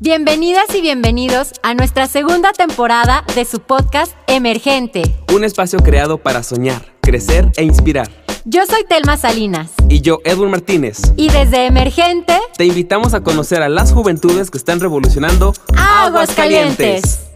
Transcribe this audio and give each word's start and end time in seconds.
Bienvenidas 0.00 0.72
y 0.76 0.80
bienvenidos 0.80 1.54
a 1.64 1.74
nuestra 1.74 2.06
segunda 2.06 2.52
temporada 2.52 3.24
de 3.34 3.44
su 3.44 3.58
podcast 3.58 4.12
Emergente. 4.28 5.02
Un 5.34 5.42
espacio 5.42 5.80
creado 5.80 6.18
para 6.18 6.44
soñar, 6.44 6.94
crecer 7.00 7.50
e 7.56 7.64
inspirar. 7.64 8.08
Yo 8.44 8.64
soy 8.64 8.84
Telma 8.88 9.16
Salinas. 9.16 9.72
Y 9.88 10.00
yo, 10.00 10.20
Edwin 10.22 10.52
Martínez. 10.52 11.00
Y 11.16 11.30
desde 11.30 11.66
Emergente 11.66 12.38
te 12.56 12.64
invitamos 12.64 13.12
a 13.12 13.24
conocer 13.24 13.60
a 13.60 13.68
las 13.68 13.92
juventudes 13.92 14.52
que 14.52 14.58
están 14.58 14.78
revolucionando 14.78 15.52
Aguas 15.76 16.30
Calientes. 16.32 17.27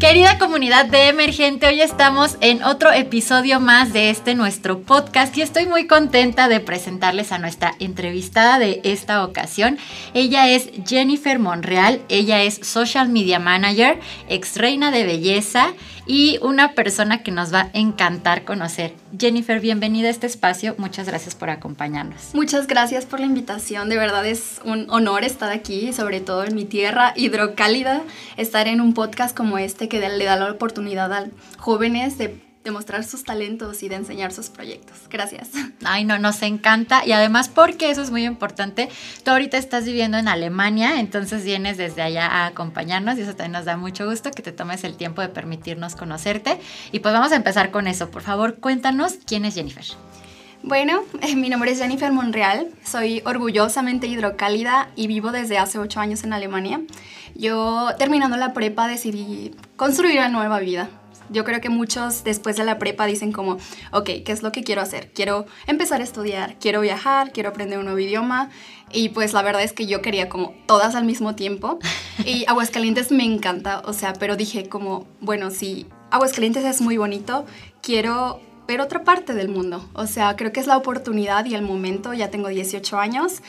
Querida 0.00 0.38
comunidad 0.38 0.86
de 0.86 1.08
Emergente, 1.08 1.66
hoy 1.66 1.80
estamos 1.80 2.38
en 2.40 2.62
otro 2.62 2.92
episodio 2.92 3.58
más 3.58 3.92
de 3.92 4.10
este 4.10 4.36
nuestro 4.36 4.80
podcast 4.82 5.36
y 5.36 5.42
estoy 5.42 5.66
muy 5.66 5.88
contenta 5.88 6.46
de 6.46 6.60
presentarles 6.60 7.32
a 7.32 7.38
nuestra 7.38 7.74
entrevistada 7.80 8.60
de 8.60 8.80
esta 8.84 9.24
ocasión. 9.24 9.76
Ella 10.14 10.48
es 10.48 10.70
Jennifer 10.86 11.40
Monreal, 11.40 12.00
ella 12.08 12.44
es 12.44 12.60
Social 12.62 13.08
Media 13.08 13.40
Manager, 13.40 13.98
ex 14.28 14.56
reina 14.56 14.92
de 14.92 15.02
belleza 15.02 15.74
y 16.08 16.38
una 16.42 16.72
persona 16.72 17.22
que 17.22 17.30
nos 17.30 17.54
va 17.54 17.60
a 17.60 17.70
encantar 17.74 18.44
conocer. 18.44 18.94
Jennifer, 19.16 19.60
bienvenida 19.60 20.08
a 20.08 20.10
este 20.10 20.26
espacio. 20.26 20.74
Muchas 20.78 21.06
gracias 21.06 21.34
por 21.34 21.50
acompañarnos. 21.50 22.34
Muchas 22.34 22.66
gracias 22.66 23.04
por 23.04 23.20
la 23.20 23.26
invitación. 23.26 23.90
De 23.90 23.96
verdad 23.96 24.26
es 24.26 24.60
un 24.64 24.88
honor 24.90 25.22
estar 25.22 25.52
aquí, 25.52 25.92
sobre 25.92 26.20
todo 26.20 26.44
en 26.44 26.54
mi 26.54 26.64
tierra 26.64 27.12
hidrocálida, 27.14 28.02
estar 28.38 28.66
en 28.66 28.80
un 28.80 28.94
podcast 28.94 29.36
como 29.36 29.58
este 29.58 29.88
que 29.88 30.00
le 30.00 30.24
da 30.24 30.36
la 30.36 30.50
oportunidad 30.50 31.12
a 31.12 31.26
jóvenes 31.58 32.16
de 32.16 32.47
demostrar 32.68 33.04
sus 33.04 33.24
talentos 33.24 33.82
y 33.82 33.88
de 33.88 33.96
enseñar 33.96 34.32
sus 34.32 34.48
proyectos. 34.48 34.96
Gracias. 35.10 35.48
Ay, 35.84 36.04
no, 36.04 36.18
nos 36.18 36.42
encanta. 36.42 37.04
Y 37.04 37.12
además 37.12 37.48
porque 37.48 37.90
eso 37.90 38.02
es 38.02 38.10
muy 38.10 38.24
importante. 38.24 38.88
Tú 39.24 39.30
ahorita 39.30 39.56
estás 39.58 39.84
viviendo 39.84 40.18
en 40.18 40.28
Alemania, 40.28 41.00
entonces 41.00 41.44
vienes 41.44 41.76
desde 41.76 42.02
allá 42.02 42.26
a 42.26 42.46
acompañarnos 42.46 43.18
y 43.18 43.22
eso 43.22 43.34
también 43.34 43.52
nos 43.52 43.64
da 43.64 43.76
mucho 43.76 44.08
gusto 44.08 44.30
que 44.30 44.42
te 44.42 44.52
tomes 44.52 44.84
el 44.84 44.96
tiempo 44.96 45.22
de 45.22 45.28
permitirnos 45.28 45.96
conocerte. 45.96 46.58
Y 46.92 47.00
pues 47.00 47.14
vamos 47.14 47.32
a 47.32 47.36
empezar 47.36 47.70
con 47.70 47.86
eso. 47.86 48.10
Por 48.10 48.22
favor, 48.22 48.56
cuéntanos 48.56 49.14
quién 49.26 49.44
es 49.44 49.54
Jennifer. 49.54 49.84
Bueno, 50.62 51.02
eh, 51.22 51.36
mi 51.36 51.48
nombre 51.48 51.70
es 51.70 51.78
Jennifer 51.78 52.10
Monreal, 52.12 52.68
soy 52.84 53.22
orgullosamente 53.24 54.08
hidrocálida 54.08 54.90
y 54.96 55.06
vivo 55.06 55.30
desde 55.30 55.56
hace 55.56 55.78
ocho 55.78 56.00
años 56.00 56.24
en 56.24 56.32
Alemania. 56.32 56.80
Yo 57.36 57.90
terminando 57.96 58.36
la 58.36 58.52
prepa 58.52 58.88
decidí 58.88 59.54
construir 59.76 60.18
una 60.18 60.28
nueva 60.28 60.58
vida, 60.58 60.90
yo 61.30 61.44
creo 61.44 61.60
que 61.60 61.68
muchos 61.68 62.24
después 62.24 62.56
de 62.56 62.64
la 62.64 62.78
prepa 62.78 63.06
dicen 63.06 63.32
como, 63.32 63.58
ok, 63.92 64.10
¿qué 64.24 64.32
es 64.32 64.42
lo 64.42 64.52
que 64.52 64.62
quiero 64.62 64.82
hacer? 64.82 65.12
Quiero 65.12 65.46
empezar 65.66 66.00
a 66.00 66.04
estudiar, 66.04 66.56
quiero 66.58 66.80
viajar, 66.80 67.32
quiero 67.32 67.50
aprender 67.50 67.78
un 67.78 67.84
nuevo 67.84 67.98
idioma. 67.98 68.50
Y 68.90 69.10
pues 69.10 69.32
la 69.32 69.42
verdad 69.42 69.62
es 69.62 69.72
que 69.72 69.86
yo 69.86 70.00
quería 70.00 70.28
como 70.28 70.54
todas 70.66 70.94
al 70.94 71.04
mismo 71.04 71.34
tiempo. 71.34 71.78
Y 72.24 72.44
Aguascalientes 72.48 73.10
me 73.10 73.24
encanta, 73.24 73.82
o 73.84 73.92
sea, 73.92 74.14
pero 74.14 74.36
dije 74.36 74.68
como, 74.68 75.06
bueno, 75.20 75.50
si 75.50 75.86
Aguascalientes 76.10 76.64
es 76.64 76.80
muy 76.80 76.96
bonito, 76.96 77.44
quiero 77.82 78.40
ver 78.66 78.80
otra 78.80 79.04
parte 79.04 79.34
del 79.34 79.48
mundo. 79.48 79.88
O 79.94 80.06
sea, 80.06 80.36
creo 80.36 80.52
que 80.52 80.60
es 80.60 80.66
la 80.66 80.76
oportunidad 80.76 81.44
y 81.46 81.54
el 81.54 81.62
momento, 81.62 82.12
ya 82.12 82.30
tengo 82.30 82.48
18 82.48 82.98
años 82.98 83.42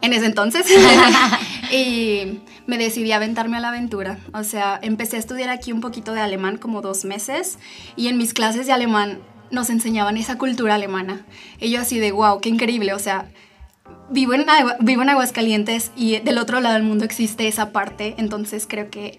en 0.00 0.12
ese 0.12 0.26
entonces. 0.26 0.66
y 1.72 2.40
me 2.66 2.78
decidí 2.78 3.12
a 3.12 3.16
aventarme 3.16 3.56
a 3.56 3.60
la 3.60 3.68
aventura. 3.68 4.18
O 4.32 4.44
sea, 4.44 4.78
empecé 4.82 5.16
a 5.16 5.20
estudiar 5.20 5.50
aquí 5.50 5.72
un 5.72 5.80
poquito 5.80 6.12
de 6.12 6.20
alemán 6.20 6.58
como 6.58 6.80
dos 6.80 7.04
meses 7.04 7.58
y 7.96 8.08
en 8.08 8.18
mis 8.18 8.34
clases 8.34 8.66
de 8.66 8.72
alemán 8.72 9.20
nos 9.50 9.70
enseñaban 9.70 10.16
esa 10.16 10.38
cultura 10.38 10.74
alemana. 10.74 11.26
Y 11.60 11.70
yo 11.70 11.80
así 11.80 11.98
de, 11.98 12.12
wow, 12.12 12.40
qué 12.40 12.48
increíble. 12.48 12.94
O 12.94 12.98
sea, 12.98 13.30
vivo 14.10 14.34
en, 14.34 14.46
vivo 14.80 15.02
en 15.02 15.10
Aguascalientes 15.10 15.92
y 15.96 16.18
del 16.18 16.38
otro 16.38 16.60
lado 16.60 16.74
del 16.74 16.84
mundo 16.84 17.04
existe 17.04 17.46
esa 17.48 17.72
parte. 17.72 18.14
Entonces 18.18 18.66
creo 18.68 18.90
que 18.90 19.18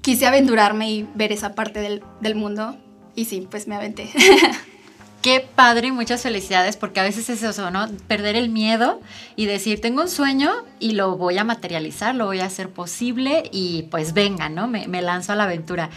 quise 0.00 0.26
aventurarme 0.26 0.90
y 0.90 1.08
ver 1.14 1.32
esa 1.32 1.54
parte 1.54 1.80
del, 1.80 2.02
del 2.20 2.34
mundo. 2.34 2.76
Y 3.14 3.26
sí, 3.26 3.46
pues 3.50 3.68
me 3.68 3.74
aventé. 3.74 4.08
Qué 5.22 5.46
padre 5.54 5.88
y 5.88 5.92
muchas 5.92 6.22
felicidades, 6.22 6.78
porque 6.78 7.00
a 7.00 7.02
veces 7.02 7.28
es 7.28 7.42
eso, 7.42 7.70
¿no? 7.70 7.86
Perder 8.08 8.36
el 8.36 8.48
miedo 8.48 9.02
y 9.36 9.44
decir, 9.44 9.78
tengo 9.78 10.00
un 10.00 10.08
sueño 10.08 10.50
y 10.78 10.92
lo 10.92 11.18
voy 11.18 11.36
a 11.36 11.44
materializar, 11.44 12.14
lo 12.14 12.24
voy 12.24 12.40
a 12.40 12.46
hacer 12.46 12.70
posible 12.70 13.42
y 13.52 13.82
pues 13.90 14.14
venga, 14.14 14.48
¿no? 14.48 14.66
Me, 14.66 15.02
lanzo 15.02 15.32
a 15.32 15.36
la 15.36 15.44
aventura. 15.44 15.90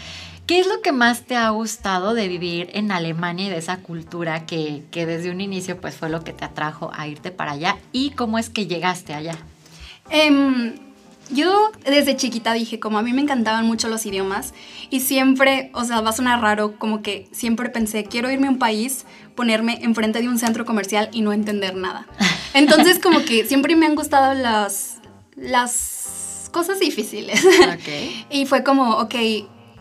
¿Qué 0.46 0.60
es 0.60 0.66
lo 0.66 0.82
que 0.82 0.92
más 0.92 1.22
te 1.22 1.36
ha 1.36 1.48
gustado 1.48 2.12
de 2.12 2.28
vivir 2.28 2.68
en 2.74 2.92
Alemania 2.92 3.46
y 3.46 3.48
de 3.48 3.56
esa 3.56 3.78
cultura 3.78 4.44
que, 4.44 4.82
que 4.90 5.06
desde 5.06 5.30
un 5.30 5.40
inicio 5.40 5.80
pues 5.80 5.94
fue 5.94 6.10
lo 6.10 6.22
que 6.22 6.34
te 6.34 6.44
atrajo 6.44 6.90
a 6.94 7.08
irte 7.08 7.30
para 7.30 7.52
allá? 7.52 7.78
¿Y 7.92 8.10
cómo 8.10 8.38
es 8.38 8.50
que 8.50 8.66
llegaste 8.66 9.14
allá? 9.14 9.38
Eh, 10.10 10.74
yo 11.30 11.70
desde 11.84 12.16
chiquita 12.16 12.52
dije, 12.52 12.78
como 12.78 12.98
a 12.98 13.02
mí 13.02 13.12
me 13.12 13.22
encantaban 13.22 13.66
mucho 13.66 13.88
los 13.88 14.04
idiomas 14.06 14.54
y 14.90 15.00
siempre, 15.00 15.70
o 15.72 15.84
sea, 15.84 16.00
va 16.00 16.10
a 16.10 16.12
sonar 16.12 16.40
raro, 16.40 16.78
como 16.78 17.02
que 17.02 17.28
siempre 17.32 17.70
pensé, 17.70 18.04
quiero 18.04 18.30
irme 18.30 18.46
a 18.46 18.50
un 18.50 18.58
país, 18.58 19.04
ponerme 19.34 19.78
enfrente 19.82 20.20
de 20.20 20.28
un 20.28 20.38
centro 20.38 20.64
comercial 20.64 21.08
y 21.12 21.22
no 21.22 21.32
entender 21.32 21.76
nada. 21.76 22.06
Entonces, 22.54 22.98
como 22.98 23.24
que 23.24 23.46
siempre 23.46 23.74
me 23.76 23.86
han 23.86 23.94
gustado 23.94 24.34
las, 24.34 24.98
las 25.34 26.50
cosas 26.52 26.78
difíciles. 26.78 27.44
y 28.30 28.46
fue 28.46 28.62
como, 28.62 28.98
ok, 28.98 29.14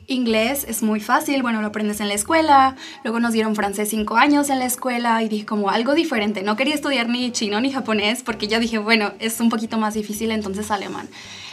inglés 0.07 0.65
es 0.67 0.83
muy 0.83 0.99
fácil, 0.99 1.41
bueno, 1.41 1.61
lo 1.61 1.67
aprendes 1.67 1.99
en 1.99 2.07
la 2.07 2.13
escuela, 2.13 2.75
luego 3.03 3.19
nos 3.19 3.33
dieron 3.33 3.55
francés 3.55 3.89
cinco 3.89 4.15
años 4.15 4.49
en 4.49 4.59
la 4.59 4.65
escuela 4.65 5.21
y 5.23 5.29
dije 5.29 5.45
como 5.45 5.69
algo 5.69 5.93
diferente, 5.93 6.43
no 6.43 6.55
quería 6.55 6.75
estudiar 6.75 7.09
ni 7.09 7.31
chino 7.31 7.59
ni 7.61 7.71
japonés 7.71 8.23
porque 8.23 8.47
ya 8.47 8.59
dije, 8.59 8.77
bueno, 8.77 9.13
es 9.19 9.39
un 9.39 9.49
poquito 9.49 9.77
más 9.77 9.93
difícil, 9.93 10.31
entonces 10.31 10.71
alemán. 10.71 11.09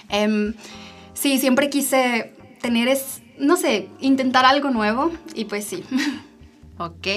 Em, 0.09 0.55
sí, 1.15 1.38
siempre 1.38 1.71
quise 1.71 2.33
tener, 2.61 2.88
es, 2.88 3.22
no 3.38 3.56
sé, 3.56 3.88
intentar 4.00 4.44
algo 4.44 4.71
nuevo 4.71 5.12
y 5.34 5.44
pues 5.44 5.65
sí. 5.65 5.84
Ok. 6.81 7.09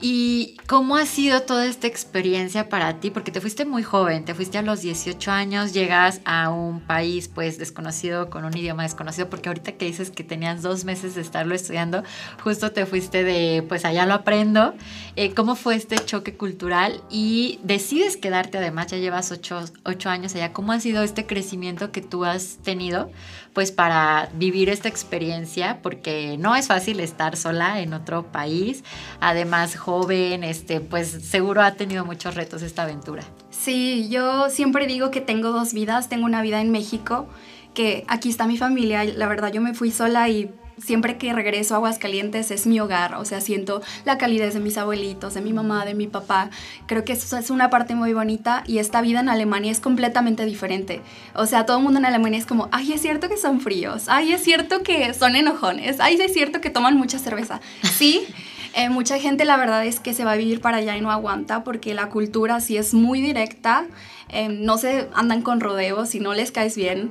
¿Y 0.00 0.56
cómo 0.68 0.96
ha 0.96 1.06
sido 1.06 1.42
toda 1.42 1.66
esta 1.66 1.88
experiencia 1.88 2.68
para 2.68 3.00
ti? 3.00 3.10
Porque 3.10 3.32
te 3.32 3.40
fuiste 3.40 3.64
muy 3.64 3.82
joven, 3.82 4.24
te 4.24 4.32
fuiste 4.32 4.56
a 4.56 4.62
los 4.62 4.80
18 4.80 5.32
años, 5.32 5.72
llegas 5.72 6.20
a 6.24 6.50
un 6.50 6.80
país 6.80 7.26
pues 7.26 7.58
desconocido, 7.58 8.30
con 8.30 8.44
un 8.44 8.56
idioma 8.56 8.84
desconocido, 8.84 9.28
porque 9.28 9.48
ahorita 9.48 9.72
que 9.72 9.86
dices 9.86 10.12
que 10.12 10.22
tenías 10.22 10.62
dos 10.62 10.84
meses 10.84 11.16
de 11.16 11.22
estarlo 11.22 11.52
estudiando, 11.52 12.04
justo 12.44 12.70
te 12.70 12.86
fuiste 12.86 13.24
de 13.24 13.64
pues 13.68 13.84
allá 13.84 14.06
lo 14.06 14.14
aprendo. 14.14 14.74
Eh, 15.16 15.34
¿Cómo 15.34 15.56
fue 15.56 15.74
este 15.74 15.96
choque 15.96 16.36
cultural? 16.36 17.02
Y 17.10 17.58
decides 17.64 18.16
quedarte 18.16 18.58
además, 18.58 18.86
ya 18.86 18.98
llevas 18.98 19.32
ocho, 19.32 19.64
ocho 19.84 20.10
años 20.10 20.32
allá. 20.36 20.52
¿Cómo 20.52 20.70
ha 20.70 20.78
sido 20.78 21.02
este 21.02 21.26
crecimiento 21.26 21.90
que 21.90 22.02
tú 22.02 22.24
has 22.24 22.58
tenido 22.62 23.10
pues 23.52 23.72
para 23.72 24.28
vivir 24.34 24.68
esta 24.68 24.86
experiencia? 24.86 25.80
Porque 25.82 26.36
no 26.38 26.54
es 26.54 26.68
fácil 26.68 27.00
estar 27.00 27.36
sola 27.36 27.80
en 27.80 27.94
otro 27.94 28.30
país, 28.30 28.84
además 29.18 29.76
joven, 29.88 30.44
este, 30.44 30.82
pues 30.82 31.08
seguro 31.08 31.62
ha 31.62 31.72
tenido 31.72 32.04
muchos 32.04 32.34
retos 32.34 32.60
esta 32.60 32.82
aventura. 32.82 33.22
Sí, 33.48 34.06
yo 34.10 34.50
siempre 34.50 34.86
digo 34.86 35.10
que 35.10 35.22
tengo 35.22 35.50
dos 35.50 35.72
vidas. 35.72 36.10
Tengo 36.10 36.26
una 36.26 36.42
vida 36.42 36.60
en 36.60 36.70
México, 36.70 37.26
que 37.72 38.04
aquí 38.06 38.28
está 38.28 38.46
mi 38.46 38.58
familia. 38.58 39.02
La 39.04 39.26
verdad, 39.28 39.50
yo 39.50 39.62
me 39.62 39.72
fui 39.72 39.90
sola 39.90 40.28
y 40.28 40.50
siempre 40.76 41.16
que 41.16 41.32
regreso 41.32 41.72
a 41.72 41.78
Aguascalientes 41.78 42.50
es 42.50 42.66
mi 42.66 42.78
hogar, 42.80 43.14
o 43.14 43.24
sea, 43.24 43.40
siento 43.40 43.80
la 44.04 44.18
calidez 44.18 44.54
de 44.54 44.60
mis 44.60 44.76
abuelitos, 44.76 45.32
de 45.32 45.40
mi 45.40 45.54
mamá, 45.54 45.86
de 45.86 45.94
mi 45.94 46.06
papá. 46.06 46.50
Creo 46.86 47.04
que 47.04 47.14
eso 47.14 47.38
es 47.38 47.48
una 47.48 47.70
parte 47.70 47.94
muy 47.94 48.12
bonita 48.12 48.64
y 48.66 48.78
esta 48.78 49.00
vida 49.00 49.20
en 49.20 49.30
Alemania 49.30 49.72
es 49.72 49.80
completamente 49.80 50.44
diferente. 50.44 51.00
O 51.34 51.46
sea, 51.46 51.64
todo 51.64 51.78
el 51.78 51.82
mundo 51.82 51.98
en 51.98 52.04
Alemania 52.04 52.38
es 52.38 52.46
como, 52.46 52.68
ay, 52.72 52.92
es 52.92 53.00
cierto 53.00 53.30
que 53.30 53.38
son 53.38 53.60
fríos, 53.60 54.04
ay, 54.08 54.32
es 54.34 54.42
cierto 54.42 54.82
que 54.82 55.14
son 55.14 55.34
enojones, 55.34 55.98
ay, 55.98 56.18
es 56.20 56.32
cierto 56.34 56.60
que 56.60 56.68
toman 56.68 56.96
mucha 56.96 57.18
cerveza. 57.18 57.62
Sí. 57.82 58.26
Eh, 58.78 58.90
mucha 58.90 59.18
gente 59.18 59.44
la 59.44 59.56
verdad 59.56 59.84
es 59.84 59.98
que 59.98 60.14
se 60.14 60.24
va 60.24 60.30
a 60.30 60.36
vivir 60.36 60.60
para 60.60 60.76
allá 60.76 60.96
y 60.96 61.00
no 61.00 61.10
aguanta 61.10 61.64
porque 61.64 61.94
la 61.94 62.10
cultura 62.10 62.60
sí 62.60 62.76
es 62.76 62.94
muy 62.94 63.20
directa, 63.20 63.86
eh, 64.28 64.48
no 64.48 64.78
se 64.78 65.08
andan 65.14 65.42
con 65.42 65.58
rodeos, 65.58 66.10
si 66.10 66.20
no 66.20 66.32
les 66.32 66.52
caes 66.52 66.76
bien, 66.76 67.10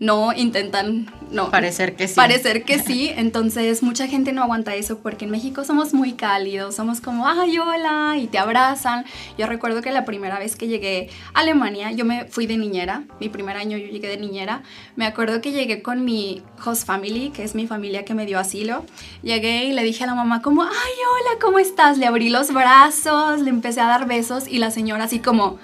no 0.00 0.32
intentan, 0.32 1.12
no. 1.30 1.50
Parecer 1.50 1.96
que 1.96 2.06
sí. 2.06 2.14
Parecer 2.14 2.64
que 2.64 2.78
sí. 2.78 3.10
Entonces, 3.16 3.82
mucha 3.82 4.06
gente 4.06 4.32
no 4.32 4.42
aguanta 4.42 4.74
eso 4.74 4.98
porque 4.98 5.24
en 5.24 5.30
México 5.30 5.64
somos 5.64 5.92
muy 5.92 6.12
cálidos, 6.12 6.76
somos 6.76 7.00
como, 7.00 7.26
ay, 7.26 7.58
hola, 7.58 8.16
y 8.16 8.28
te 8.28 8.38
abrazan. 8.38 9.04
Yo 9.36 9.46
recuerdo 9.46 9.82
que 9.82 9.90
la 9.90 10.04
primera 10.04 10.38
vez 10.38 10.56
que 10.56 10.68
llegué 10.68 11.10
a 11.34 11.40
Alemania, 11.40 11.90
yo 11.90 12.04
me 12.04 12.26
fui 12.26 12.46
de 12.46 12.56
niñera, 12.56 13.04
mi 13.20 13.28
primer 13.28 13.56
año 13.56 13.76
yo 13.76 13.88
llegué 13.88 14.08
de 14.08 14.18
niñera. 14.18 14.62
Me 14.96 15.06
acuerdo 15.06 15.40
que 15.40 15.52
llegué 15.52 15.82
con 15.82 16.04
mi 16.04 16.42
host 16.64 16.86
family, 16.86 17.30
que 17.30 17.42
es 17.42 17.54
mi 17.54 17.66
familia 17.66 18.04
que 18.04 18.14
me 18.14 18.26
dio 18.26 18.38
asilo. 18.38 18.84
Llegué 19.22 19.64
y 19.64 19.72
le 19.72 19.82
dije 19.82 20.04
a 20.04 20.06
la 20.06 20.14
mamá, 20.14 20.42
como, 20.42 20.62
ay, 20.62 20.70
hola, 20.70 21.40
¿cómo 21.40 21.58
estás? 21.58 21.98
Le 21.98 22.06
abrí 22.06 22.28
los 22.28 22.52
brazos, 22.52 23.40
le 23.40 23.50
empecé 23.50 23.80
a 23.80 23.86
dar 23.86 24.06
besos 24.06 24.46
y 24.46 24.58
la 24.58 24.70
señora 24.70 25.04
así 25.04 25.18
como 25.18 25.58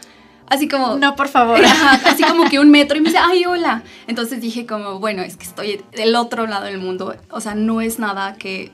Así 0.49 0.69
como... 0.69 0.96
No, 0.96 1.17
por 1.17 1.29
favor. 1.29 1.61
así 2.05 2.23
como 2.23 2.49
que 2.49 2.58
un 2.58 2.70
metro 2.70 2.96
y 2.96 3.00
me 3.00 3.08
dice, 3.08 3.20
ay, 3.20 3.44
hola. 3.46 3.82
Entonces 4.06 4.41
dije 4.41 4.67
como, 4.67 4.99
bueno, 4.99 5.23
es 5.23 5.37
que 5.37 5.44
estoy 5.44 5.82
del 5.93 6.14
otro 6.17 6.46
lado 6.46 6.64
del 6.67 6.79
mundo. 6.79 7.17
O 7.31 7.41
sea, 7.41 7.55
no 7.55 7.81
es 7.81 7.99
nada 7.99 8.35
que 8.35 8.73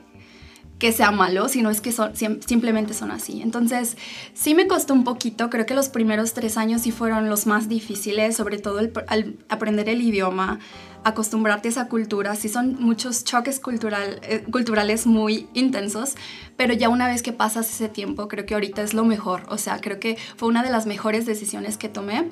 que 0.81 0.91
sea 0.91 1.11
malo, 1.11 1.47
sino 1.47 1.69
es 1.69 1.79
que 1.79 1.91
son, 1.91 2.13
simplemente 2.15 2.95
son 2.95 3.11
así. 3.11 3.43
Entonces, 3.43 3.97
sí 4.33 4.55
me 4.55 4.65
costó 4.65 4.95
un 4.95 5.03
poquito, 5.03 5.51
creo 5.51 5.67
que 5.67 5.75
los 5.75 5.89
primeros 5.89 6.33
tres 6.33 6.57
años 6.57 6.81
sí 6.81 6.91
fueron 6.91 7.29
los 7.29 7.45
más 7.45 7.69
difíciles, 7.69 8.35
sobre 8.35 8.57
todo 8.57 8.79
el, 8.79 8.91
al 9.05 9.35
aprender 9.47 9.89
el 9.89 10.01
idioma, 10.01 10.57
acostumbrarte 11.03 11.67
a 11.67 11.71
esa 11.71 11.87
cultura, 11.87 12.35
sí 12.35 12.49
son 12.49 12.77
muchos 12.79 13.23
choques 13.23 13.59
cultural, 13.59 14.19
eh, 14.23 14.43
culturales 14.51 15.05
muy 15.07 15.47
intensos, 15.53 16.15
pero 16.57 16.73
ya 16.73 16.89
una 16.89 17.07
vez 17.07 17.21
que 17.23 17.33
pasas 17.33 17.69
ese 17.69 17.89
tiempo, 17.89 18.27
creo 18.27 18.45
que 18.45 18.53
ahorita 18.53 18.81
es 18.81 18.93
lo 18.93 19.03
mejor, 19.03 19.43
o 19.49 19.57
sea, 19.57 19.79
creo 19.81 19.99
que 19.99 20.17
fue 20.37 20.47
una 20.49 20.63
de 20.63 20.69
las 20.69 20.85
mejores 20.85 21.25
decisiones 21.25 21.77
que 21.77 21.89
tomé. 21.89 22.29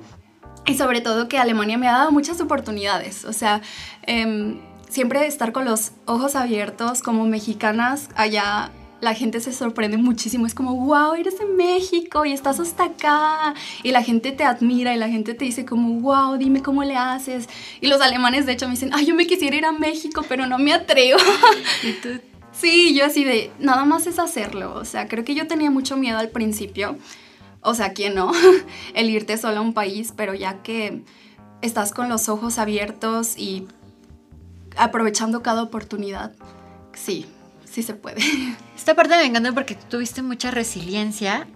Y 0.66 0.75
sobre 0.75 1.01
todo 1.01 1.27
que 1.27 1.39
Alemania 1.39 1.77
me 1.77 1.88
ha 1.88 1.94
dado 1.94 2.12
muchas 2.12 2.42
oportunidades, 2.42 3.25
o 3.25 3.33
sea, 3.33 3.62
eh, 4.06 4.60
siempre 4.89 5.25
estar 5.25 5.51
con 5.51 5.65
los 5.65 5.94
ojos 6.06 6.36
abiertos 6.36 7.01
como 7.01 7.25
mexicanas 7.25 8.10
allá 8.15 8.72
la 9.01 9.13
gente 9.13 9.40
se 9.40 9.54
sorprende 9.54 9.98
muchísimo. 9.98 10.46
Es 10.46 10.54
como, 10.54 10.75
wow, 10.75 11.13
eres 11.13 11.40
de 11.40 11.46
México 11.46 12.25
y 12.25 12.34
estás 12.34 12.60
hasta 12.60 12.86
acá. 12.86 13.54
Y 13.84 13.92
la 13.92 14.04
gente 14.04 14.31
te 14.31 14.44
admira 14.44 14.94
y 14.94 14.98
la 14.98 15.10
gente 15.10 15.34
te 15.34 15.46
dice 15.46 15.66
como, 15.66 16.00
wow, 16.01 16.38
dime 16.38 16.62
cómo 16.62 16.84
le 16.84 16.96
haces. 16.96 17.48
Y 17.81 17.88
los 17.88 18.01
alemanes 18.01 18.46
de 18.46 18.54
hecho 18.54 18.66
me 18.66 18.72
dicen, 18.72 18.92
ay, 18.94 19.06
yo 19.06 19.16
me 19.16 19.28
quisiera 19.28 19.56
ir 19.56 19.66
a 19.66 19.72
México, 19.72 20.24
pero 20.28 20.48
no 20.48 20.57
me 20.57 20.74
atrevo. 20.74 21.19
Sí, 22.51 22.94
yo 22.94 23.06
así 23.06 23.24
de, 23.24 23.51
nada 23.60 23.86
más 23.86 24.06
es 24.06 24.19
hacerlo. 24.19 24.74
O 24.75 24.84
sea, 24.84 25.07
creo 25.07 25.24
que 25.24 25.34
yo 25.34 25.48
tenía 25.48 25.72
mucho 25.72 25.96
miedo 25.96 26.18
al 26.18 26.28
principio. 26.28 26.98
O 27.62 27.74
sea, 27.74 27.94
¿quién 27.94 28.16
no? 28.16 28.34
El 28.96 29.10
irte 29.10 29.38
solo 29.38 29.60
a 29.60 29.62
un 29.62 29.74
país, 29.74 30.13
pero 30.13 30.34
ya 30.34 30.62
que 30.62 31.04
estás 31.62 31.94
con 31.94 32.10
los 32.10 32.28
ojos 32.28 32.57
abiertos 32.57 33.38
y 33.38 33.66
aprovechando 34.75 35.42
cada 35.42 35.63
oportunidad. 35.63 36.34
Sí, 36.94 37.28
sí 37.69 37.83
se 37.83 37.94
puede. 37.94 38.21
Esta 38.75 38.95
parte 38.95 39.16
me 39.18 39.25
encanta 39.25 39.51
porque 39.54 39.75
tú 39.75 39.86
tuviste 39.89 40.21
mucha 40.21 40.51
resiliencia. 40.51 41.48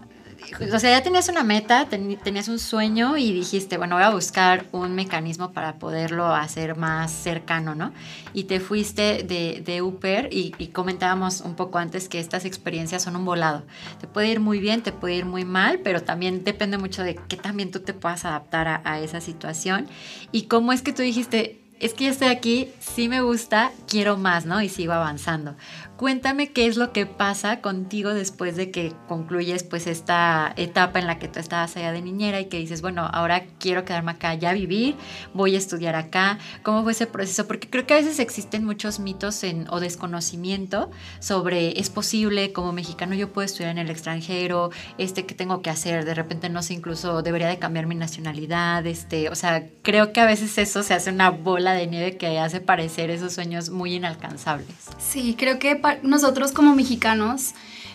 O 0.73 0.77
sea, 0.77 0.91
ya 0.91 1.01
tenías 1.01 1.29
una 1.29 1.43
meta, 1.43 1.87
tenías 1.87 2.49
un 2.49 2.59
sueño 2.59 3.17
y 3.17 3.31
dijiste, 3.31 3.77
bueno, 3.77 3.95
voy 3.95 4.03
a 4.03 4.09
buscar 4.09 4.65
un 4.73 4.93
mecanismo 4.93 5.53
para 5.53 5.79
poderlo 5.79 6.35
hacer 6.35 6.75
más 6.75 7.11
cercano, 7.11 7.75
¿no? 7.75 7.93
Y 8.33 8.43
te 8.43 8.59
fuiste 8.59 9.23
de, 9.23 9.63
de 9.65 9.81
Uper 9.81 10.27
y, 10.31 10.51
comentábamos 10.73 11.41
un 11.41 11.55
poco 11.55 11.77
antes 11.77 12.09
que 12.09 12.19
estas 12.19 12.43
experiencias 12.43 13.03
son 13.03 13.15
un 13.15 13.23
volado. 13.23 13.63
Te 14.01 14.07
puede 14.07 14.27
ir 14.27 14.41
muy 14.41 14.59
bien, 14.59 14.83
te 14.83 14.91
puede 14.91 15.15
ir 15.15 15.25
muy 15.25 15.45
mal, 15.45 15.79
pero 15.79 16.03
también 16.03 16.43
depende 16.43 16.77
mucho 16.77 17.03
de 17.03 17.15
que 17.15 17.37
también 17.37 17.71
tú 17.71 17.79
te 17.79 17.93
puedas 17.93 18.25
adaptar 18.25 18.67
a, 18.67 18.81
a 18.83 18.99
esa 18.99 19.21
situación. 19.21 19.87
Y 20.33 20.43
cómo 20.43 20.73
es 20.73 20.81
que 20.81 20.91
tú 20.91 21.03
dijiste, 21.03 21.63
es 21.83 21.93
que 21.93 22.05
ya 22.05 22.11
estoy 22.11 22.29
aquí, 22.29 22.69
sí 22.79 23.09
me 23.09 23.21
gusta, 23.21 23.71
quiero 23.89 24.15
más, 24.17 24.45
¿no? 24.45 24.61
Y 24.61 24.69
sigo 24.69 24.93
avanzando. 24.93 25.55
Cuéntame 25.97 26.51
qué 26.51 26.67
es 26.67 26.75
lo 26.75 26.91
que 26.91 27.05
pasa 27.05 27.61
contigo 27.61 28.13
después 28.13 28.55
de 28.55 28.71
que 28.71 28.93
concluyes 29.07 29.63
pues 29.63 29.85
esta 29.85 30.53
etapa 30.57 30.99
en 30.99 31.07
la 31.07 31.19
que 31.19 31.27
tú 31.27 31.39
estabas 31.39 31.77
allá 31.77 31.91
de 31.91 32.01
niñera 32.01 32.39
y 32.39 32.45
que 32.45 32.57
dices, 32.57 32.81
bueno, 32.81 33.07
ahora 33.13 33.45
quiero 33.59 33.85
quedarme 33.85 34.11
acá, 34.11 34.33
ya 34.33 34.53
vivir, 34.53 34.95
voy 35.33 35.55
a 35.55 35.57
estudiar 35.57 35.95
acá. 35.95 36.39
¿Cómo 36.63 36.83
fue 36.83 36.93
ese 36.93 37.05
proceso? 37.05 37.47
Porque 37.47 37.69
creo 37.69 37.85
que 37.85 37.93
a 37.93 37.97
veces 37.97 38.19
existen 38.19 38.65
muchos 38.65 38.99
mitos 38.99 39.43
o 39.69 39.79
desconocimiento 39.79 40.89
sobre 41.19 41.79
es 41.79 41.89
posible, 41.89 42.53
como 42.53 42.71
mexicano 42.71 43.13
yo 43.13 43.31
puedo 43.31 43.45
estudiar 43.45 43.71
en 43.71 43.77
el 43.77 43.89
extranjero, 43.89 44.71
este, 44.97 45.25
¿qué 45.25 45.35
tengo 45.35 45.61
que 45.61 45.69
hacer? 45.69 46.05
De 46.05 46.13
repente 46.13 46.49
no 46.49 46.63
sé, 46.63 46.73
incluso 46.73 47.21
debería 47.21 47.47
de 47.47 47.59
cambiar 47.59 47.85
mi 47.85 47.95
nacionalidad, 47.95 48.85
este, 48.87 49.29
o 49.29 49.35
sea, 49.35 49.67
creo 49.81 50.13
que 50.13 50.21
a 50.21 50.25
veces 50.25 50.57
eso 50.57 50.81
se 50.81 50.93
hace 50.93 51.11
una 51.11 51.29
bola 51.29 51.73
de 51.73 51.87
nieve 51.87 52.17
que 52.17 52.39
hace 52.39 52.61
parecer 52.61 53.09
esos 53.09 53.33
sueños 53.33 53.69
muy 53.69 53.95
inalcanzables. 53.95 54.75
Sí, 54.97 55.35
creo 55.37 55.59
que 55.59 55.75
nosotros 56.03 56.51
como 56.51 56.75
mexicanos 56.75 57.53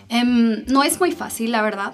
em, 0.09 0.65
no 0.67 0.83
es 0.83 0.99
muy 0.99 1.11
fácil, 1.11 1.51
la 1.51 1.61
verdad. 1.61 1.93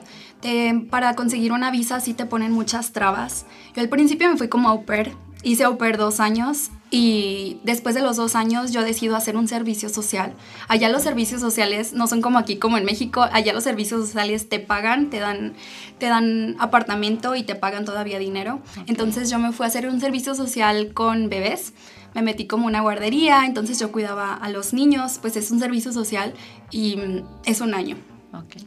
para 0.92 1.15
conseguir 1.15 1.51
una 1.51 1.71
visa 1.71 2.00
sí 2.00 2.13
te 2.13 2.25
ponen 2.25 2.51
muchas 2.51 2.92
trabas. 2.92 3.45
Yo 3.75 3.81
al 3.81 3.89
principio 3.89 4.30
me 4.30 4.38
fui 4.38 4.47
como 4.47 4.69
au 4.69 4.86
pair, 4.86 5.13
hice 5.45 5.63
au 5.63 5.77
pair 5.77 5.97
dos 5.97 6.19
años 6.19 6.71
y 6.89 7.59
después 7.63 7.94
de 7.95 8.01
los 8.01 8.18
dos 8.18 8.36
años 8.36 8.71
yo 8.71 8.81
decido 8.81 9.15
hacer 9.15 9.38
un 9.38 9.47
servicio 9.47 9.89
social. 9.89 10.33
Allá 10.68 10.89
los 10.89 11.03
servicios 11.03 11.39
sociales 11.39 11.94
no 11.94 12.07
son 12.07 12.21
como 12.21 12.39
aquí, 12.39 12.57
como 12.57 12.77
en 12.77 12.83
México. 12.83 13.25
Allá 13.31 13.53
los 13.53 13.63
servicios 13.63 14.07
sociales 14.07 14.50
te 14.50 14.59
pagan, 14.59 15.09
te 15.09 15.19
dan, 15.19 15.53
te 16.00 16.07
dan 16.07 16.56
apartamento 16.59 17.36
y 17.36 17.44
te 17.44 17.56
pagan 17.56 17.86
todavía 17.86 18.18
dinero. 18.18 18.59
Entonces 18.88 19.30
yo 19.30 19.39
me 19.39 19.51
fui 19.51 19.65
a 19.65 19.68
hacer 19.68 19.88
un 19.88 20.01
servicio 20.01 20.36
social 20.36 20.92
con 20.94 21.30
bebés 21.30 21.74
me 22.15 22.21
metí 22.21 22.47
como 22.47 22.65
una 22.65 22.80
guardería, 22.80 23.45
entonces 23.45 23.77
yo 23.77 23.92
cuidaba 23.92 24.33
a 24.33 24.50
los 24.50 24.74
niños, 24.74 25.19
pues 25.21 25.36
es 25.36 25.51
un 25.51 25.59
servicio 25.59 25.92
social 25.92 26.33
y 26.71 26.95
mm, 26.95 27.24
es 27.45 27.59
un 27.59 27.74
año. 27.74 27.97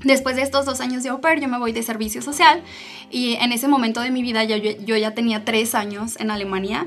Después 0.05 0.37
de 0.37 0.43
estos 0.43 0.67
dos 0.67 0.81
años 0.81 1.03
de 1.03 1.11
au 1.11 1.21
pair, 1.21 1.41
yo 1.41 1.49
me 1.49 1.59
voy 1.59 1.73
de 1.73 1.83
servicio 1.83 2.23
social 2.23 2.63
y 3.11 3.35
en 3.35 3.53
ese 3.53 3.69
momento 3.69 4.01
de 4.01 4.11
mi 4.11 4.23
vida 4.23 4.45
yo, 4.45 4.57
yo 4.57 4.97
ya 4.97 5.15
tenía 5.15 5.45
tres 5.45 5.75
años 5.75 6.17
en 6.21 6.31
Alemania 6.31 6.87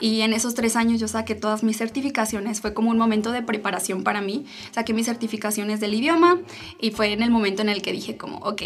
y 0.00 0.22
en 0.22 0.32
esos 0.32 0.54
tres 0.54 0.76
años 0.76 1.00
yo 1.00 1.08
saqué 1.08 1.34
todas 1.34 1.62
mis 1.62 1.76
certificaciones. 1.76 2.60
Fue 2.60 2.74
como 2.74 2.90
un 2.90 2.98
momento 2.98 3.32
de 3.32 3.42
preparación 3.42 4.02
para 4.02 4.20
mí. 4.20 4.46
Saqué 4.72 4.94
mis 4.94 5.06
certificaciones 5.06 5.80
del 5.80 5.94
idioma 5.94 6.38
y 6.80 6.90
fue 6.90 7.12
en 7.12 7.22
el 7.22 7.30
momento 7.30 7.62
en 7.62 7.68
el 7.68 7.82
que 7.82 7.92
dije 7.92 8.16
como, 8.16 8.38
ok, 8.38 8.62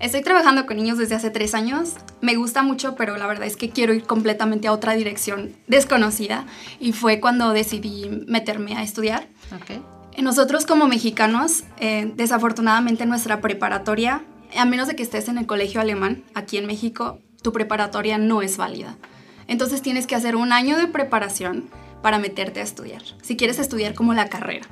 Estoy 0.00 0.22
trabajando 0.22 0.64
con 0.64 0.76
niños 0.76 0.96
desde 0.96 1.16
hace 1.16 1.30
tres 1.30 1.54
años. 1.54 1.94
Me 2.20 2.36
gusta 2.36 2.62
mucho, 2.62 2.94
pero 2.94 3.16
la 3.16 3.26
verdad 3.26 3.48
es 3.48 3.56
que 3.56 3.70
quiero 3.70 3.92
ir 3.92 4.04
completamente 4.04 4.68
a 4.68 4.72
otra 4.72 4.92
dirección 4.92 5.56
desconocida. 5.66 6.46
Y 6.78 6.92
fue 6.92 7.18
cuando 7.18 7.52
decidí 7.52 8.08
meterme 8.28 8.76
a 8.76 8.84
estudiar. 8.84 9.26
Okay. 9.60 9.82
Nosotros 10.22 10.66
como 10.66 10.88
mexicanos, 10.88 11.64
eh, 11.78 12.12
desafortunadamente 12.16 13.06
nuestra 13.06 13.40
preparatoria, 13.40 14.24
a 14.56 14.64
menos 14.64 14.88
de 14.88 14.96
que 14.96 15.02
estés 15.02 15.28
en 15.28 15.38
el 15.38 15.46
colegio 15.46 15.80
alemán, 15.80 16.24
aquí 16.34 16.58
en 16.58 16.66
México, 16.66 17.20
tu 17.42 17.52
preparatoria 17.52 18.18
no 18.18 18.42
es 18.42 18.56
válida. 18.56 18.98
Entonces 19.46 19.80
tienes 19.80 20.06
que 20.06 20.16
hacer 20.16 20.36
un 20.36 20.52
año 20.52 20.76
de 20.76 20.88
preparación 20.88 21.70
para 22.02 22.18
meterte 22.18 22.60
a 22.60 22.64
estudiar, 22.64 23.02
si 23.22 23.36
quieres 23.36 23.58
estudiar 23.58 23.94
como 23.94 24.12
la 24.12 24.28
carrera. 24.28 24.66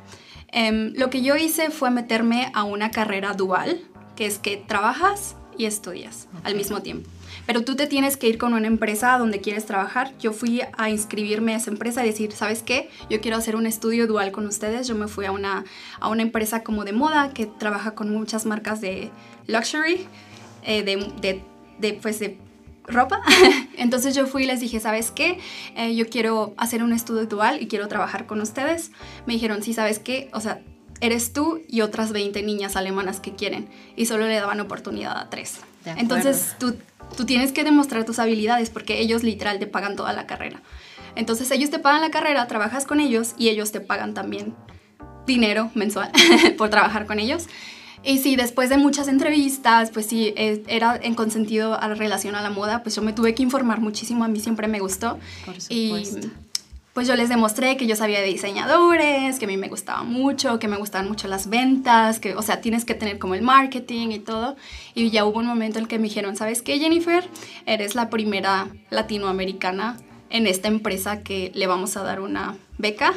Em, 0.48 0.93
lo 0.94 1.10
que 1.10 1.22
yo 1.22 1.37
hice 1.37 1.70
fue 1.70 1.90
meterme 1.90 2.50
a 2.52 2.64
una 2.64 2.90
carrera 2.90 3.32
dual, 3.32 3.81
que 4.14 4.26
es 4.26 4.38
que 4.38 4.56
trabajas 4.56 5.37
y 5.56 5.64
estudias 5.64 6.28
al 6.44 6.54
mismo 6.54 6.82
tiempo. 6.82 7.08
Pero 7.44 7.64
tú 7.64 7.76
te 7.76 7.86
tienes 7.86 8.16
que 8.16 8.28
ir 8.28 8.38
con 8.38 8.54
una 8.54 8.66
empresa 8.66 9.18
donde 9.18 9.40
quieres 9.40 9.66
trabajar. 9.66 10.12
Yo 10.18 10.32
fui 10.32 10.62
a 10.76 10.90
inscribirme 10.90 11.54
a 11.54 11.56
esa 11.56 11.70
empresa 11.70 12.04
y 12.04 12.08
decir, 12.08 12.32
¿sabes 12.32 12.62
qué? 12.62 12.88
Yo 13.10 13.20
quiero 13.20 13.36
hacer 13.36 13.56
un 13.56 13.66
estudio 13.66 14.06
dual 14.06 14.32
con 14.32 14.46
ustedes. 14.46 14.88
Yo 14.88 14.94
me 14.94 15.08
fui 15.08 15.26
a 15.26 15.32
una, 15.32 15.64
a 16.00 16.08
una 16.08 16.22
empresa 16.22 16.62
como 16.62 16.84
de 16.84 16.92
moda 16.92 17.32
que 17.32 17.46
trabaja 17.46 17.94
con 17.94 18.10
muchas 18.10 18.46
marcas 18.46 18.80
de 18.80 19.10
luxury, 19.46 20.06
eh, 20.62 20.82
de, 20.82 21.42
de, 21.78 21.92
pues 21.94 22.18
de 22.18 22.38
ropa. 22.86 23.22
Entonces 23.76 24.14
yo 24.14 24.26
fui 24.26 24.44
y 24.44 24.46
les 24.46 24.60
dije, 24.60 24.80
¿sabes 24.80 25.10
qué? 25.10 25.38
Eh, 25.76 25.94
yo 25.94 26.08
quiero 26.08 26.55
hacer 26.56 26.82
un 26.82 26.93
estudio 26.93 27.26
dual 27.26 27.60
y 27.60 27.69
quiero 27.69 27.88
trabajar 27.88 28.26
con 28.26 28.40
ustedes. 28.40 28.90
Me 29.26 29.34
dijeron, 29.34 29.62
sí, 29.62 29.74
¿sabes 29.74 29.98
qué? 29.98 30.31
O 30.32 30.40
sea, 30.40 30.60
eres 31.00 31.32
tú 31.32 31.62
y 31.69 31.81
otras 31.82 32.12
20 32.12 32.43
niñas 32.43 32.76
alemanas 32.76 33.20
que 33.20 33.34
quieren 33.34 33.69
y 33.96 34.06
solo 34.06 34.26
le 34.26 34.34
daban 34.34 34.60
oportunidad 34.60 35.19
a 35.19 35.31
tres. 35.31 35.60
Entonces 35.84 36.56
tú, 36.58 36.74
tú 37.17 37.27
tienes 37.27 37.53
que 37.53 37.65
demostrar 37.65 38.05
tus 38.05 38.19
habilidades 38.19 38.70
porque 38.70 39.01
ellos 39.01 39.22
literal 39.22 39.58
te 39.58 39.67
pagan 39.67 39.96
toda 39.96 40.13
la 40.13 40.27
carrera. 40.27 40.63
Entonces 41.15 41.51
ellos 41.51 41.70
te 41.70 41.79
pagan 41.79 42.01
la 42.01 42.10
carrera, 42.10 42.46
trabajas 42.46 42.84
con 42.84 43.01
ellos 43.01 43.34
y 43.39 43.48
ellos 43.48 43.72
te 43.72 43.81
pagan 43.81 44.15
también 44.15 44.55
dinero 45.27 45.70
mensual 45.75 46.10
por 46.58 46.70
trabajar 46.70 47.06
con 47.06 47.19
ellos. 47.19 47.46
Y 48.03 48.19
sí, 48.19 48.36
después 48.36 48.69
de 48.69 48.77
muchas 48.77 49.08
entrevistas, 49.08 49.91
pues 49.91 50.06
sí, 50.06 50.32
eh, 50.36 50.63
era 50.69 50.96
en 51.03 51.15
consentido 51.15 51.75
a 51.75 51.89
relación 51.94 52.36
a 52.36 52.43
la 52.43 52.51
moda, 52.51 52.82
pues 52.82 52.94
yo 52.94 53.03
me 53.03 53.13
tuve 53.13 53.34
que 53.34 53.43
informar 53.43 53.81
muchísimo, 53.81 54.22
a 54.22 54.29
mí 54.29 54.39
siempre 54.39 54.69
me 54.69 54.79
gustó. 54.79 55.19
Por 55.44 55.60
supuesto 55.60 56.29
pues 56.96 57.06
yo 57.06 57.15
les 57.15 57.29
demostré 57.29 57.76
que 57.76 57.86
yo 57.86 57.94
sabía 57.94 58.20
de 58.20 58.26
diseñadores, 58.26 59.38
que 59.38 59.44
a 59.44 59.48
mí 59.48 59.58
me 59.58 59.69
gustaba 59.69 60.03
mucho, 60.03 60.58
que 60.58 60.67
me 60.67 60.79
gustaban 60.79 61.06
mucho 61.06 61.29
las 61.29 61.50
ventas, 61.50 62.20
que, 62.20 62.34
o 62.34 62.41
sea, 62.41 62.62
tienes 62.62 62.86
que 62.86 62.94
tener 62.94 63.19
como 63.19 63.34
el 63.34 63.43
marketing 63.43 64.12
y 64.12 64.19
todo. 64.19 64.56
Y 64.94 65.10
ya 65.10 65.26
hubo 65.26 65.41
un 65.41 65.46
momento 65.46 65.79
en 65.79 65.84
el 65.84 65.88
que 65.88 65.98
me 65.98 66.05
dijeron, 66.05 66.36
¿sabes 66.36 66.62
qué, 66.62 66.79
Jennifer? 66.79 67.29
Eres 67.67 67.96
la 67.96 68.08
primera 68.08 68.69
latinoamericana 68.88 69.98
en 70.31 70.46
esta 70.46 70.69
empresa 70.69 71.22
que 71.22 71.53
le 71.55 71.67
vamos 71.67 71.98
a 71.98 72.03
dar 72.03 72.19
una 72.19 72.56
beca 72.79 73.12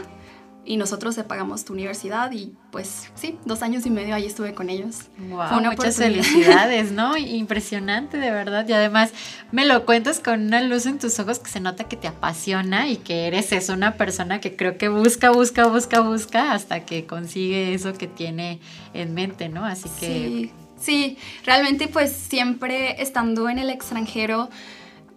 y 0.70 0.78
nosotros 0.78 1.18
le 1.18 1.24
pagamos 1.24 1.66
tu 1.66 1.74
universidad 1.74 2.32
y 2.32 2.54
pues 2.72 3.08
sí, 3.16 3.40
dos 3.44 3.64
años 3.64 3.88
y 3.88 3.90
medio 3.90 4.14
ahí 4.14 4.28
estuve 4.28 4.54
con 4.54 4.70
ellos. 4.70 4.98
Wow, 5.18 5.62
muchas 5.62 5.96
felicidades, 5.96 6.92
¿no? 6.92 7.18
Impresionante 7.18 8.18
de 8.18 8.30
verdad 8.30 8.68
y 8.68 8.74
además 8.74 9.12
me 9.52 9.66
lo 9.66 9.84
cuentas 9.84 10.20
con 10.20 10.44
una 10.44 10.62
luz 10.62 10.86
en 10.86 11.00
tus 11.00 11.18
ojos 11.20 11.40
que 11.40 11.50
se 11.50 11.60
nota 11.60 11.86
que 11.86 11.98
te 11.98 12.08
apasiona 12.08 12.88
y 12.88 12.98
que 12.98 13.26
eres 13.26 13.52
eso, 13.52 13.74
una 13.74 13.96
persona 13.96 14.40
que 14.40 14.56
creo 14.56 14.78
que 14.78 14.90
busca, 14.90 15.32
busca, 15.32 15.66
busca, 15.66 16.02
busca 16.02 16.52
hasta 16.52 16.86
que 16.86 17.08
consigue 17.08 17.74
eso 17.74 17.96
que 17.96 18.06
tiene 18.06 18.60
en 18.94 19.16
mente, 19.16 19.50
¿no? 19.50 19.66
Así 19.66 19.90
que... 20.00 20.06
Sí, 20.06 20.52
sí 20.80 21.18
realmente 21.46 21.88
pues 21.88 22.12
siempre 22.12 23.02
estando 23.02 23.50
en 23.50 23.58
el 23.58 23.72
extranjero, 23.72 24.52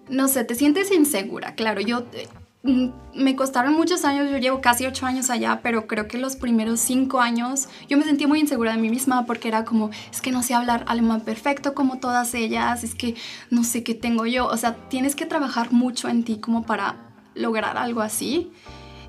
no 0.09 0.29
sé, 0.29 0.45
te 0.45 0.55
sientes 0.55 0.91
insegura, 0.91 1.55
claro, 1.55 1.83
yo 1.83 2.01
mm, 2.01 2.42
me 2.63 3.35
costaron 3.35 3.75
muchos 3.75 4.05
años, 4.05 4.31
yo 4.31 4.39
llevo 4.39 4.61
casi 4.61 4.87
ocho 4.87 5.05
años 5.05 5.31
allá, 5.31 5.61
pero 5.63 5.89
creo 5.89 6.07
que 6.07 6.17
los 6.17 6.37
primeros 6.37 6.79
cinco 6.79 7.21
años 7.21 7.69
yo 7.89 7.97
me 7.97 8.05
sentía 8.05 8.29
muy 8.29 8.39
insegura 8.39 8.73
de 8.73 8.79
mí 8.79 8.89
misma 8.89 9.27
porque 9.27 9.49
era 9.49 9.65
como, 9.65 9.91
es 10.11 10.21
que 10.21 10.31
no 10.31 10.43
sé 10.43 10.55
hablar 10.55 10.85
alemán 10.87 11.23
perfecto 11.23 11.75
como 11.75 11.99
todas 11.99 12.35
ellas, 12.35 12.85
es 12.85 12.95
que 12.95 13.17
no 13.51 13.65
sé 13.65 13.83
qué 13.83 13.95
tengo 13.95 14.27
yo, 14.27 14.47
o 14.47 14.57
sea, 14.57 14.77
tienes 14.89 15.17
que 15.17 15.27
trabajar 15.27 15.73
mucho 15.73 16.09
en 16.09 16.23
ti 16.23 16.39
como 16.39 16.65
para 16.65 16.97
lograr 17.35 17.77
algo 17.77 18.01
así. 18.01 18.53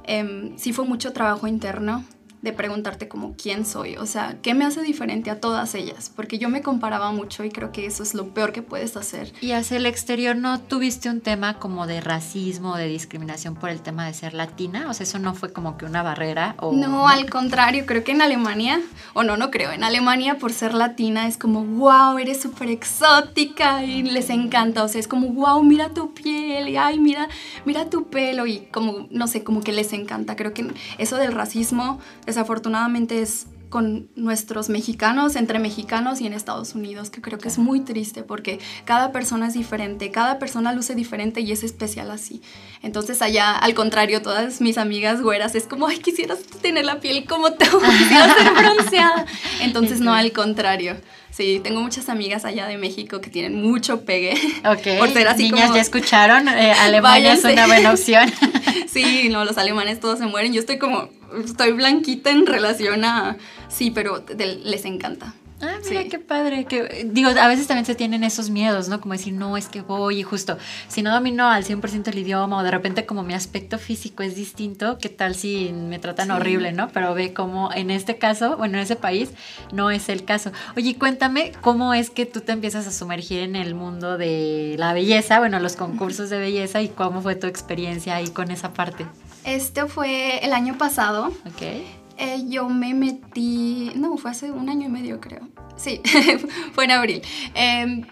Em, 0.05 0.57
sí 0.57 0.73
fue 0.73 0.85
mucho 0.85 1.13
trabajo 1.13 1.47
interno, 1.47 2.03
de 2.43 2.51
preguntarte 2.51 3.07
como 3.07 3.35
quién 3.35 3.65
soy, 3.65 3.95
o 3.95 4.05
sea, 4.05 4.35
qué 4.41 4.53
me 4.53 4.65
hace 4.65 4.81
diferente 4.81 5.31
a 5.31 5.39
todas 5.39 5.73
ellas, 5.75 6.11
porque 6.13 6.37
yo 6.37 6.49
me 6.49 6.61
comparaba 6.61 7.11
mucho 7.13 7.45
y 7.45 7.49
creo 7.49 7.71
que 7.71 7.85
eso 7.85 8.03
es 8.03 8.13
lo 8.13 8.33
peor 8.33 8.51
que 8.51 8.61
puedes 8.61 8.97
hacer. 8.97 9.31
Y 9.39 9.53
hacia 9.53 9.77
el 9.77 9.85
exterior 9.85 10.35
no 10.35 10.59
tuviste 10.59 11.09
un 11.09 11.21
tema 11.21 11.57
como 11.57 11.87
de 11.87 12.01
racismo, 12.01 12.75
de 12.75 12.87
discriminación 12.87 13.55
por 13.55 13.69
el 13.69 13.81
tema 13.81 14.05
de 14.05 14.13
ser 14.13 14.33
latina, 14.33 14.89
o 14.89 14.93
sea, 14.93 15.05
eso 15.05 15.19
no 15.19 15.33
fue 15.33 15.53
como 15.53 15.77
que 15.77 15.85
una 15.85 16.03
barrera 16.03 16.55
o 16.59 16.73
No, 16.73 17.07
al 17.07 17.29
contrario, 17.29 17.85
creo 17.85 18.03
que 18.03 18.11
en 18.11 18.21
Alemania, 18.21 18.81
o 19.13 19.23
no, 19.23 19.37
no 19.37 19.49
creo, 19.49 19.71
en 19.71 19.85
Alemania 19.85 20.37
por 20.37 20.51
ser 20.51 20.73
latina 20.73 21.27
es 21.27 21.37
como, 21.37 21.63
wow, 21.63 22.17
eres 22.17 22.41
súper 22.41 22.67
exótica 22.69 23.85
y 23.85 24.03
les 24.03 24.29
encanta, 24.29 24.83
o 24.83 24.89
sea, 24.89 24.99
es 24.99 25.07
como, 25.07 25.29
wow, 25.29 25.63
mira 25.63 25.89
tu 25.93 26.13
piel 26.13 26.67
y 26.67 26.75
ay, 26.75 26.99
mira, 26.99 27.29
mira 27.63 27.89
tu 27.89 28.07
pelo 28.09 28.45
y 28.47 28.67
como, 28.71 29.07
no 29.11 29.27
sé, 29.27 29.45
como 29.45 29.61
que 29.61 29.71
les 29.71 29.93
encanta. 29.93 30.35
Creo 30.35 30.53
que 30.53 30.67
eso 30.97 31.15
del 31.15 31.31
racismo 31.31 31.99
desafortunadamente 32.33 33.21
es 33.21 33.45
con 33.69 34.07
nuestros 34.15 34.69
mexicanos, 34.69 35.35
entre 35.35 35.57
mexicanos 35.57 36.21
y 36.21 36.27
en 36.27 36.33
Estados 36.33 36.75
Unidos, 36.75 37.09
que 37.09 37.21
creo 37.21 37.39
que 37.39 37.47
es 37.47 37.57
muy 37.57 37.79
triste 37.79 38.21
porque 38.21 38.59
cada 38.85 39.11
persona 39.11 39.47
es 39.47 39.55
diferente, 39.55 40.11
cada 40.11 40.37
persona 40.37 40.73
luce 40.73 40.93
diferente 40.93 41.41
y 41.41 41.51
es 41.51 41.63
especial 41.63 42.11
así. 42.11 42.43
Entonces 42.83 43.23
allá, 43.23 43.51
al 43.55 43.73
contrario, 43.73 44.21
todas 44.21 44.61
mis 44.61 44.77
amigas 44.77 45.21
güeras 45.21 45.55
es 45.55 45.65
como, 45.65 45.87
ay, 45.87 45.97
quisieras 45.97 46.43
tener 46.61 46.85
la 46.85 46.99
piel 46.99 47.25
como 47.25 47.51
tú, 47.53 47.65
quisieras 47.97 48.37
ser 48.37 48.53
bronceada. 48.63 49.25
Entonces 49.61 49.99
no, 50.01 50.13
al 50.13 50.31
contrario. 50.33 50.95
Sí, 51.35 51.59
tengo 51.63 51.81
muchas 51.81 52.09
amigas 52.09 52.45
allá 52.45 52.67
de 52.67 52.77
México 52.77 53.19
que 53.19 53.31
tienen 53.31 53.59
mucho 53.59 54.05
pegue. 54.05 54.35
Ok. 54.65 54.99
Por 54.99 55.09
ser 55.09 55.27
así 55.27 55.51
Niñas, 55.51 55.73
ya 55.73 55.81
escucharon, 55.81 56.47
eh, 56.47 56.71
Alemania 56.73 57.33
es 57.33 57.43
una 57.43 57.67
buena 57.67 57.91
opción. 57.91 58.31
sí, 58.87 59.29
no, 59.29 59.43
los 59.43 59.57
alemanes 59.57 59.99
todos 59.99 60.19
se 60.19 60.25
mueren. 60.27 60.53
Yo 60.53 60.59
estoy 60.59 60.77
como, 60.77 61.09
estoy 61.43 61.71
blanquita 61.71 62.29
en 62.29 62.45
relación 62.45 63.03
a, 63.03 63.37
sí, 63.67 63.91
pero 63.91 64.23
les 64.37 64.85
encanta. 64.85 65.33
Ah, 65.61 65.77
mira 65.89 66.03
qué 66.05 66.19
padre. 66.19 66.65
Que, 66.65 67.07
digo, 67.09 67.29
a 67.29 67.47
veces 67.47 67.67
también 67.67 67.85
se 67.85 67.95
tienen 67.95 68.23
esos 68.23 68.49
miedos, 68.49 68.89
¿no? 68.89 68.99
Como 68.99 69.13
decir, 69.13 69.33
no, 69.33 69.55
es 69.57 69.67
que 69.67 69.81
voy 69.81 70.19
y 70.19 70.23
justo, 70.23 70.57
si 70.87 71.01
no 71.01 71.13
domino 71.13 71.47
al 71.47 71.63
100% 71.63 72.07
el 72.07 72.17
idioma 72.17 72.57
o 72.57 72.63
de 72.63 72.71
repente 72.71 73.05
como 73.05 73.23
mi 73.23 73.33
aspecto 73.33 73.77
físico 73.77 74.23
es 74.23 74.35
distinto, 74.35 74.97
¿qué 74.97 75.09
tal 75.09 75.35
si 75.35 75.71
me 75.71 75.99
tratan 75.99 76.31
horrible, 76.31 76.73
¿no? 76.73 76.89
Pero 76.89 77.13
ve 77.13 77.33
como 77.33 77.71
en 77.73 77.91
este 77.91 78.17
caso, 78.17 78.57
bueno, 78.57 78.77
en 78.77 78.83
ese 78.83 78.95
país 78.95 79.31
no 79.71 79.89
es 79.89 80.09
el 80.09 80.25
caso. 80.25 80.51
Oye, 80.75 80.95
cuéntame 80.97 81.51
cómo 81.61 81.93
es 81.93 82.09
que 82.09 82.25
tú 82.25 82.41
te 82.41 82.51
empiezas 82.51 82.87
a 82.87 82.91
sumergir 82.91 83.39
en 83.39 83.55
el 83.55 83.75
mundo 83.75 84.17
de 84.17 84.75
la 84.77 84.93
belleza, 84.93 85.39
bueno, 85.39 85.59
los 85.59 85.75
concursos 85.75 86.29
de 86.29 86.39
belleza 86.39 86.81
y 86.81 86.89
cómo 86.89 87.21
fue 87.21 87.35
tu 87.35 87.47
experiencia 87.47 88.15
ahí 88.15 88.27
con 88.29 88.51
esa 88.51 88.73
parte. 88.73 89.05
Esto 89.45 89.87
fue 89.87 90.45
el 90.45 90.53
año 90.53 90.77
pasado. 90.77 91.27
Ok. 91.45 92.02
Eh, 92.17 92.43
yo 92.47 92.69
me 92.69 92.93
metí, 92.93 93.91
no, 93.95 94.17
fue 94.17 94.31
hace 94.31 94.51
un 94.51 94.69
año 94.69 94.87
y 94.87 94.91
medio 94.91 95.19
creo. 95.19 95.47
Sí, 95.75 96.01
fue 96.73 96.85
en 96.85 96.91
abril. 96.91 97.21
Em, 97.55 98.05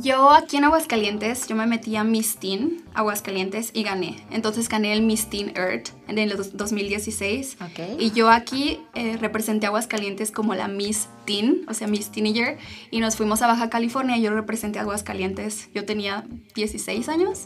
yo 0.00 0.30
aquí 0.30 0.56
en 0.56 0.64
Aguascalientes, 0.64 1.46
yo 1.48 1.54
me 1.54 1.66
metí 1.66 1.96
a 1.96 2.04
Miss 2.04 2.36
Teen 2.36 2.82
Aguascalientes 2.94 3.72
y 3.74 3.82
gané. 3.82 4.24
Entonces 4.30 4.70
gané 4.70 4.94
el 4.94 5.02
Miss 5.02 5.28
Teen 5.28 5.52
Earth 5.54 5.90
en 6.08 6.18
el 6.18 6.34
2016. 6.34 7.58
Okay. 7.72 7.96
Y 7.98 8.10
yo 8.12 8.30
aquí 8.30 8.78
eh, 8.94 9.18
representé 9.18 9.66
a 9.66 9.68
Aguascalientes 9.68 10.30
como 10.30 10.54
la 10.54 10.66
Miss 10.66 11.08
Teen, 11.26 11.66
o 11.68 11.74
sea, 11.74 11.88
Miss 11.88 12.10
Teenager. 12.10 12.56
Y 12.90 13.00
nos 13.00 13.16
fuimos 13.16 13.42
a 13.42 13.48
Baja 13.48 13.68
California 13.68 14.16
y 14.16 14.22
yo 14.22 14.32
representé 14.32 14.78
a 14.78 14.82
Aguascalientes. 14.82 15.68
Yo 15.74 15.84
tenía 15.84 16.24
16 16.54 17.10
años. 17.10 17.44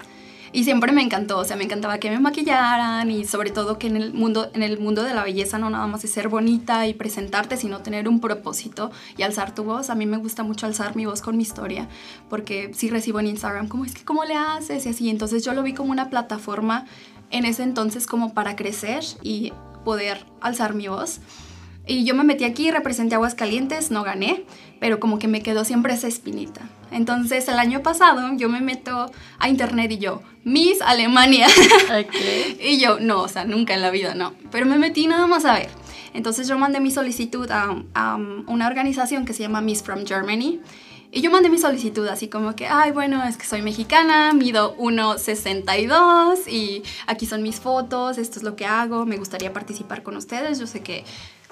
Y 0.56 0.64
siempre 0.64 0.90
me 0.90 1.02
encantó, 1.02 1.36
o 1.36 1.44
sea, 1.44 1.54
me 1.54 1.64
encantaba 1.64 1.98
que 1.98 2.08
me 2.08 2.18
maquillaran 2.18 3.10
y 3.10 3.26
sobre 3.26 3.50
todo 3.50 3.78
que 3.78 3.88
en 3.88 3.96
el 3.98 4.14
mundo, 4.14 4.50
en 4.54 4.62
el 4.62 4.78
mundo 4.78 5.02
de 5.02 5.12
la 5.12 5.22
belleza 5.22 5.58
no 5.58 5.68
nada 5.68 5.86
más 5.86 6.02
es 6.02 6.10
ser 6.10 6.30
bonita 6.30 6.86
y 6.86 6.94
presentarte, 6.94 7.58
sino 7.58 7.80
tener 7.80 8.08
un 8.08 8.22
propósito 8.22 8.90
y 9.18 9.22
alzar 9.22 9.54
tu 9.54 9.64
voz. 9.64 9.90
A 9.90 9.94
mí 9.94 10.06
me 10.06 10.16
gusta 10.16 10.44
mucho 10.44 10.64
alzar 10.64 10.96
mi 10.96 11.04
voz 11.04 11.20
con 11.20 11.36
mi 11.36 11.42
historia, 11.42 11.88
porque 12.30 12.70
sí 12.72 12.88
recibo 12.88 13.20
en 13.20 13.26
Instagram 13.26 13.68
como 13.68 13.84
es 13.84 13.92
que 13.92 14.02
cómo 14.02 14.24
le 14.24 14.34
haces 14.34 14.86
y 14.86 14.88
así. 14.88 15.10
Entonces 15.10 15.44
yo 15.44 15.52
lo 15.52 15.62
vi 15.62 15.74
como 15.74 15.90
una 15.90 16.08
plataforma 16.08 16.86
en 17.30 17.44
ese 17.44 17.62
entonces 17.62 18.06
como 18.06 18.32
para 18.32 18.56
crecer 18.56 19.04
y 19.22 19.52
poder 19.84 20.24
alzar 20.40 20.72
mi 20.72 20.88
voz. 20.88 21.20
Y 21.86 22.04
yo 22.04 22.14
me 22.14 22.24
metí 22.24 22.44
aquí, 22.44 22.70
representé 22.70 23.14
Aguascalientes, 23.14 23.92
no 23.92 24.02
gané, 24.02 24.44
pero 24.80 24.98
como 24.98 25.18
que 25.18 25.28
me 25.28 25.40
quedó 25.40 25.64
siempre 25.64 25.94
esa 25.94 26.08
espinita. 26.08 26.62
Entonces 26.90 27.46
el 27.48 27.58
año 27.58 27.82
pasado 27.82 28.36
yo 28.36 28.48
me 28.48 28.60
meto 28.60 29.10
a 29.38 29.48
internet 29.48 29.92
y 29.92 29.98
yo, 29.98 30.22
Miss 30.42 30.82
Alemania. 30.82 31.46
y 32.60 32.78
yo, 32.78 32.98
no, 32.98 33.22
o 33.22 33.28
sea, 33.28 33.44
nunca 33.44 33.74
en 33.74 33.82
la 33.82 33.90
vida, 33.90 34.14
no. 34.14 34.34
Pero 34.50 34.66
me 34.66 34.78
metí 34.78 35.06
nada 35.06 35.26
más 35.28 35.44
a 35.44 35.54
ver. 35.54 35.68
Entonces 36.12 36.48
yo 36.48 36.58
mandé 36.58 36.80
mi 36.80 36.90
solicitud 36.90 37.48
a, 37.50 37.76
a 37.94 38.16
una 38.16 38.66
organización 38.66 39.24
que 39.24 39.32
se 39.32 39.42
llama 39.42 39.60
Miss 39.60 39.82
from 39.82 40.06
Germany. 40.06 40.60
Y 41.12 41.20
yo 41.20 41.30
mandé 41.30 41.48
mi 41.48 41.58
solicitud 41.58 42.06
así 42.08 42.28
como 42.28 42.56
que, 42.56 42.66
ay, 42.66 42.90
bueno, 42.90 43.22
es 43.24 43.36
que 43.36 43.46
soy 43.46 43.62
mexicana, 43.62 44.32
mido 44.32 44.76
1,62 44.76 46.48
y 46.50 46.82
aquí 47.06 47.26
son 47.26 47.42
mis 47.42 47.60
fotos, 47.60 48.18
esto 48.18 48.38
es 48.38 48.42
lo 48.42 48.56
que 48.56 48.66
hago, 48.66 49.06
me 49.06 49.16
gustaría 49.16 49.52
participar 49.52 50.02
con 50.02 50.16
ustedes. 50.16 50.58
Yo 50.58 50.66
sé 50.66 50.80
que 50.80 51.04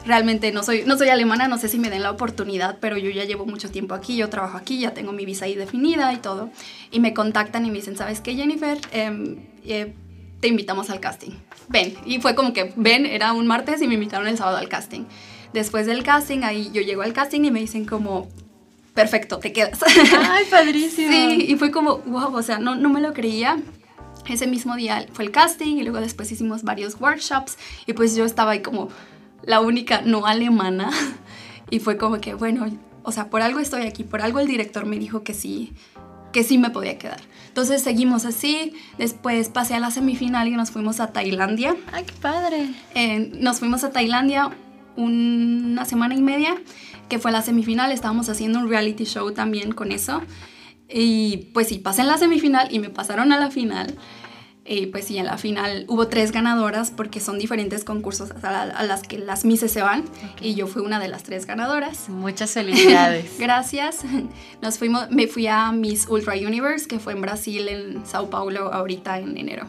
realmente 0.07 0.53
no 0.53 0.63
soy, 0.63 0.85
no 0.87 0.97
soy 0.97 1.09
alemana, 1.09 1.49
no 1.49 1.59
sé 1.59 1.69
si 1.69 1.79
me 1.79 1.91
den 1.91 2.03
la 2.03 2.11
oportunidad, 2.11 2.79
pero 2.81 2.97
yo 2.99 3.11
ya 3.11 3.25
llevo 3.25 3.47
mucho 3.47 3.71
tiempo 3.71 3.95
aquí, 3.95 4.17
yo 4.17 4.29
trabajo 4.29 4.57
aquí, 4.57 4.81
ya 4.81 4.93
tengo 4.93 5.13
mi 5.13 5.25
visa 5.25 5.47
ahí 5.47 5.55
definida 5.55 6.13
y 6.13 6.19
todo. 6.19 6.51
Y 6.91 7.01
me 7.01 7.15
contactan 7.15 7.65
y 7.67 7.71
me 7.71 7.77
dicen, 7.77 7.97
¿sabes 7.97 8.21
qué, 8.21 8.35
Jennifer? 8.35 8.79
Em, 8.93 9.37
eh, 9.65 9.95
te 10.41 10.49
invitamos 10.49 10.91
al 10.91 11.01
casting. 11.01 11.33
Ven. 11.69 11.95
Y 12.05 12.21
fue 12.21 12.35
como 12.35 12.53
que, 12.53 12.73
ven, 12.77 13.07
era 13.07 13.33
un 13.33 13.47
martes 13.47 13.81
y 13.81 13.89
me 13.89 13.95
invitaron 13.95 14.29
el 14.29 14.37
sábado 14.37 14.59
al 14.59 14.69
casting. 14.69 15.05
Después 15.53 15.87
del 15.87 16.03
casting, 16.03 16.43
ahí 16.43 16.71
yo 16.73 16.83
llego 16.83 17.03
al 17.03 17.13
casting 17.13 17.45
y 17.45 17.51
me 17.51 17.61
dicen 17.61 17.87
como, 17.87 18.29
perfecto, 18.93 19.39
te 19.39 19.53
quedas. 19.53 19.81
Ay, 19.83 20.45
padrísimo. 20.51 21.11
Sí, 21.11 21.47
y 21.49 21.57
fue 21.57 21.71
como, 21.71 21.99
wow, 21.99 22.35
o 22.35 22.43
sea, 22.43 22.59
no, 22.59 22.75
no 22.75 22.91
me 22.91 23.01
lo 23.01 23.13
creía. 23.15 23.59
Ese 24.29 24.47
mismo 24.47 24.75
día 24.77 25.07
fue 25.13 25.25
el 25.25 25.31
casting 25.31 25.77
y 25.77 25.83
luego 25.83 26.01
después 26.01 26.31
hicimos 26.33 26.63
varios 26.63 26.99
workshops 26.99 27.59
y 27.87 27.93
pues 27.93 28.17
yo 28.17 28.25
estaba 28.25 28.53
ahí 28.53 28.61
como 28.61 28.89
la 29.47 29.61
única 29.61 30.03
no 30.03 30.27
alemana. 30.27 30.91
Y 31.71 31.81
fue 31.81 31.97
como 31.97 32.21
que, 32.21 32.35
bueno, 32.35 32.67
o 33.03 33.11
sea, 33.11 33.31
por 33.31 33.41
algo 33.41 33.59
estoy 33.59 33.83
aquí, 33.83 34.05
por 34.05 34.21
algo 34.21 34.39
el 34.39 34.47
director 34.47 34.85
me 34.85 34.99
dijo 34.99 35.25
que 35.25 35.33
sí, 35.35 35.73
que 36.31 36.45
sí 36.45 36.59
me 36.59 36.71
podía 36.71 36.99
quedar. 36.99 37.21
Entonces 37.49 37.83
seguimos 37.83 38.27
así, 38.27 38.75
después 38.99 39.49
pasé 39.49 39.75
a 39.75 39.81
la 39.81 39.91
semifinal 39.91 40.47
y 40.47 40.53
nos 40.53 40.71
fuimos 40.71 41.01
a 41.01 41.13
Tailandia. 41.13 41.75
¡Ay, 41.93 42.05
qué 42.05 42.13
padre! 42.21 42.69
Eh, 42.95 43.33
nos 43.41 43.61
fuimos 43.61 43.83
a 43.83 43.91
Tailandia 43.91 44.51
una 44.97 45.85
semana 45.85 46.15
y 46.15 46.23
media, 46.23 46.57
que 47.09 47.19
fue 47.19 47.33
la 47.33 47.43
semifinal, 47.43 47.93
estábamos 47.93 48.29
haciendo 48.29 48.59
un 48.59 48.69
reality 48.69 49.05
show 49.05 49.33
también 49.33 49.73
con 49.73 49.91
eso. 49.91 50.23
Y 50.89 51.49
pues 51.55 51.69
sí, 51.69 51.79
pasé 51.79 52.03
en 52.03 52.09
la 52.09 52.19
semifinal 52.19 52.69
y 52.71 52.79
me 52.79 52.91
pasaron 52.91 53.33
a 53.33 53.39
la 53.39 53.51
final. 53.51 53.95
Y 54.67 54.87
pues 54.87 55.07
sí, 55.07 55.19
en 55.19 55.27
la 55.27 55.37
final 55.37 55.85
hubo 55.89 56.09
tres 56.09 56.33
ganadoras 56.33 56.91
porque 56.91 57.21
son 57.21 57.39
diferentes 57.39 57.85
concursos 57.85 58.31
a, 58.43 58.83
las 58.85 59.03
que 59.03 59.19
las 59.19 59.45
Misses 59.45 59.71
se 59.71 59.83
van 59.83 60.05
y 60.41 60.55
yo 60.55 60.67
fui 60.67 60.81
una 60.81 60.99
de 60.99 61.09
las 61.09 61.23
tres 61.23 61.45
ganadoras. 61.45 62.09
Muchas 62.09 62.53
felicidades. 62.53 63.33
Gracias. 63.39 64.05
Nos 64.63 64.79
fuimos, 64.79 65.11
me 65.11 65.27
fui 65.27 65.47
a 65.49 65.71
Miss 65.73 66.07
Ultra 66.09 66.35
Universe 66.35 66.89
que 66.89 66.99
fue 66.99 67.13
en 67.13 67.21
Brasil, 67.21 67.69
en 67.69 68.07
Sao 68.07 68.31
Paulo, 68.31 68.73
ahorita 68.73 69.19
en 69.19 69.37
enero. 69.37 69.67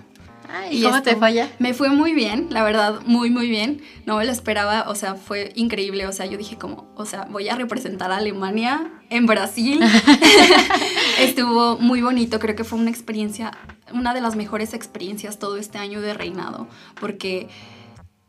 ¿Y 0.72 0.84
cómo 0.84 1.02
te 1.02 1.16
falla? 1.16 1.50
Me 1.60 1.74
fue 1.74 1.90
muy 1.90 2.14
bien, 2.14 2.48
la 2.50 2.64
verdad, 2.64 3.02
muy, 3.06 3.30
muy 3.30 3.50
bien. 3.50 3.82
No 4.06 4.18
me 4.18 4.26
lo 4.26 4.32
esperaba, 4.32 4.86
o 4.88 4.96
sea, 4.96 5.16
fue 5.16 5.52
increíble. 5.56 6.08
O 6.08 6.12
sea, 6.12 6.26
yo 6.26 6.38
dije 6.38 6.58
como, 6.58 6.88
o 6.96 7.06
sea, 7.06 7.28
voy 7.30 7.50
a 7.50 7.56
representar 7.56 8.12
a 8.12 8.18
Alemania 8.18 8.92
en 9.10 9.26
Brasil. 9.26 9.82
Estuvo 11.20 11.78
muy 11.78 12.02
bonito, 12.02 12.40
creo 12.40 12.56
que 12.56 12.64
fue 12.64 12.80
una 12.80 12.90
experiencia, 12.90 13.52
una 13.94 14.14
de 14.14 14.22
las 14.22 14.36
mejores 14.36 14.74
experiencias 14.74 15.40
todo 15.40 15.58
este 15.58 15.78
año 15.78 16.02
de 16.02 16.14
reinado, 16.14 16.68
porque, 17.00 17.48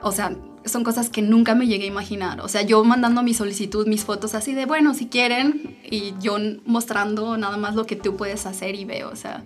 o 0.01 0.13
sea, 0.13 0.37
son 0.65 0.85
cosas 0.85 1.09
que 1.09 1.23
nunca 1.23 1.55
me 1.55 1.67
llegué 1.67 1.85
a 1.85 1.89
imaginar. 1.89 2.41
O 2.41 2.49
sea, 2.49 2.63
yo 2.63 2.83
mandando 2.85 3.23
mi 3.23 3.35
solicitud, 3.35 3.87
mis 3.87 4.05
fotos 4.05 4.35
así 4.35 4.53
de, 4.55 4.67
bueno, 4.67 4.95
si 4.95 5.07
quieren, 5.07 5.79
y 5.85 6.15
yo 6.21 6.37
mostrando 6.65 7.37
nada 7.37 7.57
más 7.57 7.75
lo 7.75 7.87
que 7.87 7.97
tú 7.97 8.17
puedes 8.17 8.47
hacer 8.47 8.75
y 8.75 8.85
veo, 8.85 9.11
o 9.11 9.17
sea 9.17 9.45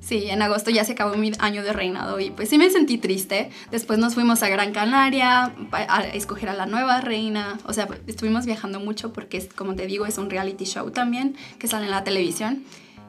Sí, 0.00 0.30
en 0.30 0.40
agosto 0.42 0.70
ya 0.70 0.84
se 0.84 0.92
acabó 0.92 1.16
mi 1.16 1.32
año 1.38 1.62
de 1.62 1.72
reinado 1.72 2.20
y 2.20 2.30
pues 2.30 2.48
sí 2.48 2.56
me 2.56 2.70
sentí 2.70 2.98
triste. 2.98 3.50
Después 3.70 3.98
nos 3.98 4.14
fuimos 4.14 4.42
a 4.42 4.48
Gran 4.48 4.72
Canaria 4.72 5.52
a 5.72 6.02
escoger 6.14 6.48
a 6.48 6.54
la 6.54 6.66
nueva 6.66 7.00
reina. 7.00 7.58
O 7.64 7.72
sea, 7.72 7.88
estuvimos 8.06 8.46
viajando 8.46 8.78
mucho 8.80 9.12
porque, 9.12 9.46
como 9.48 9.74
te 9.74 9.86
digo, 9.86 10.06
es 10.06 10.16
un 10.16 10.30
reality 10.30 10.64
show 10.64 10.90
también 10.92 11.36
que 11.58 11.66
sale 11.66 11.86
en 11.86 11.90
la 11.90 12.04
televisión. 12.04 12.64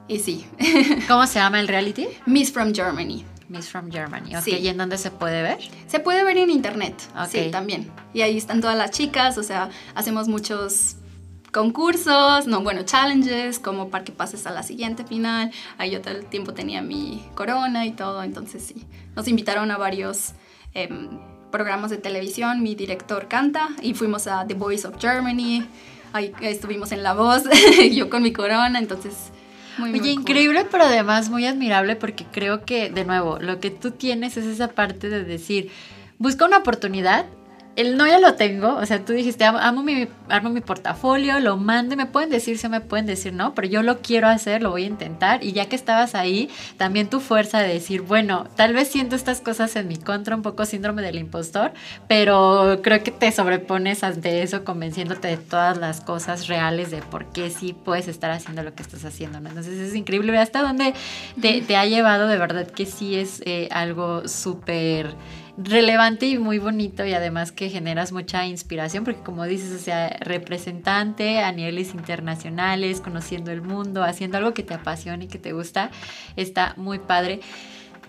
Y 0.10 0.20
sí. 0.20 0.46
¿Cómo 1.08 1.26
se 1.28 1.36
llama 1.40 1.60
el 1.62 1.68
reality? 1.68 2.08
Miss 2.26 2.52
from 2.52 2.74
Germany. 2.74 3.24
Miss 3.48 3.70
from 3.70 3.92
Germany. 3.92 4.36
Ok, 4.36 4.44
Sí. 4.44 4.52
¿y 4.58 4.68
en 4.68 4.78
dónde 4.78 4.98
se 4.98 5.12
puede 5.12 5.42
ver? 5.42 5.58
Se 5.88 6.00
puede 6.00 6.24
ver 6.24 6.38
en 6.38 6.50
internet, 6.50 6.96
sí, 7.30 7.50
también. 7.52 7.90
Y 8.14 8.22
ahí 8.22 8.38
están 8.38 8.60
todas 8.62 8.78
las 8.78 8.92
chicas, 8.92 9.38
o 9.38 9.44
sea, 9.44 9.70
hacemos 9.96 10.28
muchos 10.28 10.98
concursos, 11.52 12.46
no, 12.48 12.62
bueno, 12.62 12.84
challenges, 12.84 13.58
como 13.60 13.90
para 13.90 14.04
que 14.04 14.12
pases 14.12 14.46
a 14.46 14.52
la 14.52 14.62
siguiente 14.62 15.04
final. 15.04 15.52
Ahí 15.78 15.92
yo 15.92 16.02
todo 16.02 16.14
el 16.14 16.26
tiempo 16.26 16.54
tenía 16.54 16.82
mi 16.82 17.24
corona 17.34 17.86
y 17.88 17.92
todo, 17.92 18.22
entonces 18.24 18.64
sí. 18.64 18.86
Nos 19.16 19.28
invitaron 19.28 19.72
a 19.72 19.78
varios 19.78 20.34
em, 20.76 21.10
programas 21.52 21.90
de 21.90 21.98
televisión, 21.98 22.62
mi 22.62 22.76
director 22.76 23.28
canta 23.28 23.70
y 23.82 23.96
fuimos 23.96 24.28
a 24.28 24.46
The 24.46 24.54
Voice 24.54 24.88
of 24.88 25.00
Germany, 25.00 25.66
ahí 26.14 26.34
estuvimos 26.42 26.92
en 26.92 27.02
La 27.02 27.14
Voz, 27.14 27.44
yo 27.92 28.10
con 28.10 28.22
mi 28.24 28.32
corona, 28.32 28.78
entonces... 28.78 29.32
Muy, 29.80 29.92
Oye, 29.92 30.00
muy 30.00 30.16
cool. 30.16 30.22
increíble, 30.22 30.66
pero 30.70 30.84
además 30.84 31.30
muy 31.30 31.46
admirable 31.46 31.96
porque 31.96 32.26
creo 32.32 32.66
que, 32.66 32.90
de 32.90 33.06
nuevo, 33.06 33.40
lo 33.40 33.60
que 33.60 33.72
tú 33.72 33.92
tienes 33.92 34.38
es 34.38 34.46
esa 34.46 34.70
parte 34.70 35.10
de 35.10 35.24
decir, 35.24 35.72
busca 36.18 36.46
una 36.46 36.58
oportunidad. 36.58 37.26
El 37.80 37.96
no 37.96 38.06
ya 38.06 38.20
lo 38.20 38.34
tengo, 38.34 38.76
o 38.76 38.86
sea, 38.86 39.06
tú 39.06 39.14
dijiste, 39.14 39.46
amo, 39.46 39.84
mi, 39.84 40.06
armo 40.28 40.50
mi 40.50 40.60
portafolio, 40.60 41.40
lo 41.40 41.56
mando 41.56 41.96
me 41.96 42.06
pueden 42.06 42.30
decir 42.30 42.58
sí, 42.58 42.68
me 42.68 42.82
pueden 42.82 43.06
decir 43.06 43.32
no, 43.32 43.56
pero 43.56 43.70
yo 43.70 43.84
lo 43.84 44.00
quiero 44.00 44.28
hacer, 44.28 44.62
lo 44.62 44.72
voy 44.72 44.84
a 44.84 44.88
intentar. 44.88 45.46
Y 45.46 45.54
ya 45.54 45.68
que 45.68 45.78
estabas 45.78 46.14
ahí, 46.14 46.50
también 46.76 47.10
tu 47.10 47.22
fuerza 47.22 47.60
de 47.60 47.70
decir, 47.74 48.02
bueno, 48.02 48.48
tal 48.58 48.74
vez 48.74 48.90
siento 48.90 49.16
estas 49.16 49.40
cosas 49.40 49.78
en 49.78 49.88
mi 49.88 49.96
contra, 49.96 50.36
un 50.36 50.42
poco 50.42 50.66
síndrome 50.66 51.02
del 51.02 51.18
impostor, 51.18 51.72
pero 52.10 52.82
creo 52.84 53.02
que 53.02 53.12
te 53.12 53.32
sobrepones 53.32 54.04
ante 54.04 54.42
eso 54.42 54.66
convenciéndote 54.66 55.30
de 55.30 55.38
todas 55.38 55.78
las 55.78 56.02
cosas 56.02 56.48
reales 56.48 56.92
de 56.92 57.02
por 57.02 57.28
qué 57.28 57.50
sí 57.50 57.72
puedes 57.72 58.10
estar 58.10 58.30
haciendo 58.32 58.62
lo 58.62 58.76
que 58.76 58.84
estás 58.84 59.06
haciendo, 59.06 59.40
¿no? 59.40 59.48
Entonces 59.48 59.80
es 59.80 59.96
increíble 59.96 60.38
hasta 60.38 60.64
dónde 60.64 60.94
te, 61.40 61.62
te 61.62 61.78
ha 61.78 61.86
llevado, 61.86 62.28
de 62.28 62.38
verdad 62.38 62.68
que 62.68 62.86
sí 62.86 63.16
es 63.16 63.42
eh, 63.46 63.70
algo 63.72 64.28
súper 64.28 65.16
relevante 65.62 66.26
y 66.26 66.38
muy 66.38 66.58
bonito 66.58 67.06
y 67.06 67.14
además 67.14 67.52
que 67.52 67.70
generas 67.70 68.12
mucha 68.12 68.46
inspiración 68.46 69.04
porque 69.04 69.22
como 69.22 69.46
dices, 69.46 69.74
o 69.74 69.84
sea, 69.84 70.10
representante 70.22 71.40
a 71.40 71.52
niveles 71.52 71.94
internacionales, 71.94 73.02
conociendo 73.02 73.52
el 73.52 73.62
mundo, 73.62 74.04
haciendo 74.04 74.38
algo 74.38 74.54
que 74.54 74.64
te 74.64 74.74
apasiona 74.74 75.26
y 75.26 75.28
que 75.28 75.38
te 75.38 75.52
gusta, 75.52 75.92
está 76.36 76.74
muy 76.78 77.00
padre. 77.00 77.42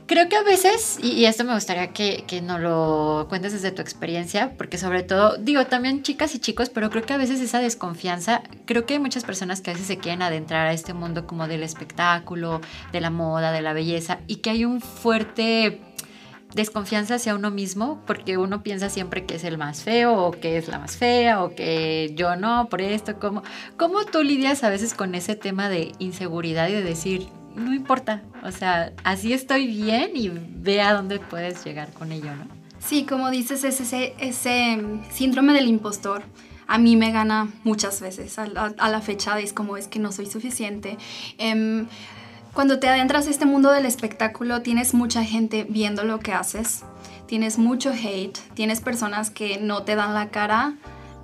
Creo 0.07 0.29
que 0.29 0.35
a 0.35 0.43
veces, 0.43 0.99
y, 1.01 1.13
y 1.13 1.27
esto 1.27 1.45
me 1.45 1.55
gustaría 1.55 1.93
que, 1.93 2.25
que 2.27 2.43
nos 2.43 2.61
lo 2.61 3.27
cuentes 3.29 3.53
desde 3.53 3.71
tu 3.71 3.81
experiencia, 3.81 4.55
porque 4.59 4.77
sobre 4.77 5.05
todo, 5.05 5.37
digo, 5.37 5.67
también 5.67 6.03
chicas 6.03 6.35
y 6.35 6.41
chicos, 6.41 6.69
pero 6.69 6.91
creo 6.91 7.05
que 7.05 7.13
a 7.13 7.17
veces 7.17 7.41
esa 7.41 7.61
desconfianza, 7.61 8.43
creo 8.65 8.87
que 8.87 8.95
hay 8.95 8.99
muchas 8.99 9.23
personas 9.23 9.61
que 9.61 9.71
a 9.71 9.75
veces 9.75 9.87
se 9.87 9.99
quieren 9.99 10.23
adentrar 10.23 10.67
a 10.67 10.73
este 10.73 10.95
mundo 10.95 11.29
como 11.29 11.47
del 11.47 11.63
espectáculo, 11.63 12.61
de 12.91 13.01
la 13.01 13.11
moda, 13.11 13.53
de 13.53 13.63
la 13.63 13.73
belleza, 13.73 14.19
y 14.27 14.37
que 14.37 14.51
hay 14.51 14.65
un 14.65 14.81
fuerte 14.81 15.81
desconfianza 16.55 17.17
hacia 17.17 17.35
uno 17.35 17.51
mismo 17.51 18.03
porque 18.07 18.39
uno 18.39 18.63
piensa 18.63 18.91
siempre 18.91 19.25
que 19.25 19.37
es 19.37 19.45
el 19.45 19.59
más 19.59 19.83
feo 19.83 20.15
o 20.15 20.31
que 20.33 20.57
es 20.57 20.69
la 20.69 20.79
más 20.79 20.97
fea 20.97 21.43
o 21.43 21.55
que 21.55 22.13
yo 22.15 22.37
no, 22.37 22.69
por 22.69 22.83
esto, 22.83 23.19
¿cómo, 23.19 23.43
cómo 23.77 24.05
tú 24.05 24.23
lidias 24.23 24.65
a 24.65 24.71
veces 24.71 24.95
con 24.95 25.15
ese 25.15 25.37
tema 25.37 25.69
de 25.69 25.93
inseguridad 25.99 26.69
y 26.69 26.73
de 26.73 26.83
decir, 26.83 27.29
no 27.55 27.75
importa, 27.75 28.23
o 28.43 28.51
sea, 28.51 28.93
así 29.05 29.33
estoy 29.33 29.67
bien 29.67 30.13
y 30.15 30.31
ve 30.31 30.81
a 30.83 30.93
dónde 30.93 31.19
puedes 31.19 31.65
llegar 31.65 31.93
con 31.93 32.13
ello, 32.13 32.35
¿no? 32.35 32.61
Sí, 32.81 33.05
como 33.05 33.31
dices, 33.31 33.63
es 33.65 33.81
ese, 33.81 34.15
ese 34.19 34.81
síndrome 35.13 35.53
del 35.53 35.69
impostor. 35.69 36.23
A 36.67 36.79
mí 36.79 36.97
me 36.97 37.13
gana 37.13 37.49
muchas 37.63 38.01
veces. 38.01 38.39
A 38.39 38.47
la, 38.47 38.75
a 38.79 38.89
la 38.89 39.01
fecha 39.03 39.39
es 39.39 39.53
como 39.53 39.77
es 39.77 39.87
que 39.87 39.99
no 39.99 40.13
soy 40.13 40.27
suficiente. 40.27 40.97
Em, 41.37 41.87
cuando 42.55 42.79
te 42.79 42.89
adentras 42.89 43.27
a 43.27 43.31
este 43.31 43.47
mundo 43.47 43.71
del 43.71 43.87
espectáculo, 43.87 44.63
tienes 44.63 44.95
mucha 44.95 45.25
gente 45.25 45.65
viendo 45.69 46.05
lo 46.05 46.19
que 46.19 46.33
haces. 46.33 46.85
Tienes 47.27 47.59
mucho 47.59 47.93
hate. 47.93 48.39
Tienes 48.55 48.81
personas 48.81 49.31
que 49.31 49.59
no 49.59 49.83
te 49.85 49.95
dan 49.95 50.15
la 50.15 50.31
cara 50.31 50.75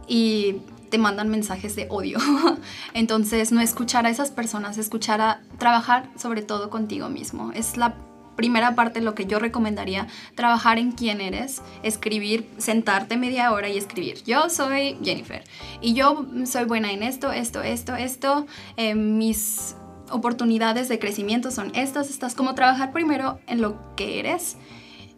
y 0.06 0.56
te 0.90 0.99
mandan 0.99 1.28
mensajes 1.28 1.75
de 1.75 1.87
odio. 1.90 2.18
Entonces, 2.95 3.50
no 3.50 3.61
escuchar 3.61 4.06
a 4.06 4.11
esas 4.11 4.30
personas, 4.30 4.78
escuchar 4.78 5.21
a 5.21 5.40
trabajar 5.59 6.09
sobre 6.16 6.42
todo 6.42 6.71
contigo 6.71 7.09
mismo. 7.09 7.50
Es 7.52 7.76
la 7.76 7.97
primera 8.37 8.75
parte 8.75 9.00
lo 9.00 9.14
que 9.14 9.26
yo 9.26 9.38
recomendaría, 9.38 10.06
trabajar 10.35 10.78
en 10.78 10.92
quién 10.92 11.21
eres, 11.21 11.62
escribir, 11.82 12.49
sentarte 12.58 13.17
media 13.17 13.50
hora 13.50 13.69
y 13.69 13.78
escribir. 13.78 14.23
Yo 14.25 14.49
soy 14.50 14.97
Jennifer 15.02 15.43
y 15.80 15.95
yo 15.95 16.26
soy 16.45 16.65
buena 16.65 16.93
en 16.93 17.02
esto, 17.02 17.32
esto, 17.32 17.62
esto, 17.62 17.97
esto. 17.97 18.47
Eh, 18.76 18.95
mis 18.95 19.75
oportunidades 20.10 20.88
de 20.88 20.99
crecimiento 20.99 21.50
son 21.50 21.73
estas, 21.75 22.10
estas. 22.10 22.34
Como 22.34 22.54
trabajar 22.54 22.92
primero 22.92 23.40
en 23.47 23.60
lo 23.60 23.76
que 23.97 24.19
eres. 24.19 24.56